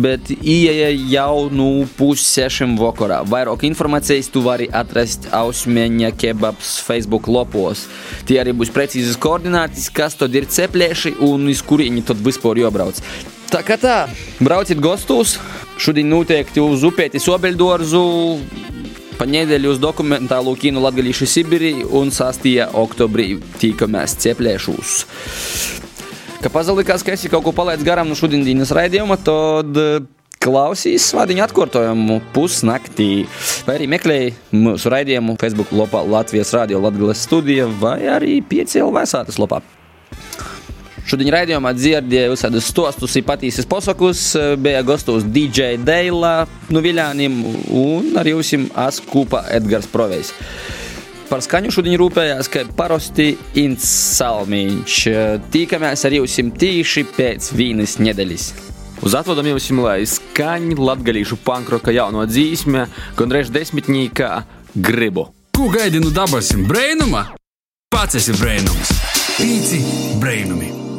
bet 0.02 0.30
ieeja 0.30 0.90
jau 1.12 1.48
nu 1.52 1.86
pussešiem 1.98 2.76
vakarā. 2.80 3.20
Vairāk 3.30 3.64
informācijas 3.68 4.30
tu 4.32 4.42
vari 4.44 4.68
atrast 4.72 5.28
Ausmeņa 5.34 6.12
kebabs 6.18 6.78
Facebook 6.86 7.28
lopos. 7.30 7.86
Tie 8.28 8.40
arī 8.42 8.54
būs 8.56 8.72
precīzas 8.74 9.18
koordinācijas, 9.20 9.90
kas 9.94 10.18
tad 10.20 10.34
ir 10.36 10.48
ceplēši 10.50 11.16
un 11.26 11.50
uz 11.50 11.62
kurieni 11.66 12.04
tad 12.06 12.22
vispār 12.24 12.62
jābrauc. 12.64 13.02
Tā 13.50 13.64
kā 13.66 13.74
tā, 13.80 14.04
brauciet 14.38 14.78
gastos, 14.78 15.34
šodien 15.80 16.06
noteikti 16.12 16.62
uz 16.62 16.84
upēti 16.86 17.18
Sobeļdorzu, 17.18 18.04
pa 19.18 19.26
nedēļu 19.26 19.74
uz 19.74 19.82
dokumentālo 19.82 20.54
kino 20.56 20.80
Latgalīšu 20.84 21.26
Sibirī 21.28 21.74
un 21.84 22.14
6. 22.14 22.46
oktobrī 22.78 23.34
tīkamies 23.60 24.16
ceplēšūs. 24.22 25.89
Ka 26.40 26.48
pazalikās, 26.48 27.02
ka 27.04 27.12
esi 27.12 27.28
kaut 27.28 27.44
ko 27.44 27.52
palaidis 27.52 27.84
garām 27.84 28.08
no 28.08 28.14
šodienas 28.16 28.70
raidījuma, 28.72 29.18
tad 29.20 29.76
eh, 29.76 29.98
klausīs 30.40 31.10
svādiņu 31.10 31.42
atkārtojumu 31.44 32.16
pusnaktī. 32.32 33.26
Vai 33.66 33.74
arī 33.76 33.88
meklēji 33.92 34.30
mūsu 34.56 34.88
raidījumu 34.94 35.36
Facebook 35.42 35.74
lapā 35.76 36.00
Latvijas 36.00 36.54
Rādio 36.56 36.80
Latvijas 36.80 37.26
studija 37.28 37.68
vai 37.82 37.98
arī 38.08 38.38
5 38.40 38.78
LV 38.86 39.04
sātas 39.12 39.36
lapā. 39.42 39.60
Šodien 41.10 41.28
raidījumā 41.34 41.74
dzirdēju 41.76 42.32
visādus 42.32 42.72
stostus, 42.72 43.20
patīsis 43.26 43.68
posakus, 43.68 44.30
bija 44.64 44.80
gastos 44.86 45.28
DJ 45.28 45.74
Deila 45.84 46.46
no 46.72 46.80
Viļāniem 46.80 47.40
un 47.76 48.14
arī 48.20 48.32
jums 48.32 48.70
askūpa 48.88 49.44
Edgars 49.60 49.90
Provejs. 49.92 50.32
Par 51.30 51.44
skaņu 51.46 51.70
šodien 51.70 51.94
rūpējās, 52.00 52.48
ka 52.50 52.64
parasti 52.74 53.36
Ints 53.62 53.86
Salmiņš. 54.16 54.96
Tīkamies 55.54 56.02
ar 56.08 56.16
jums 56.16 56.34
tīši 56.58 57.04
pēc 57.14 57.52
vienas 57.54 58.00
nedēļas. 58.02 58.48
Uz 59.06 59.14
atvadam 59.14 59.46
jums 59.52 59.70
lai 59.78 60.00
skaņa 60.10 60.74
latgalīšu 60.82 61.38
pankroka 61.46 61.94
jauno 61.94 62.26
dzīsme, 62.26 62.88
gandrīz 63.14 63.54
desmitnīkā 63.54 64.32
gribu. 64.74 65.28
Ko 65.54 65.70
gaidi 65.70 66.02
no 66.02 66.10
dabasim? 66.10 66.66
Brainuma? 66.66 67.28
Pats 67.94 68.18
esi 68.18 68.34
brainums. 68.34 68.90
Pīci 69.38 69.84
brainumi. 70.18 70.89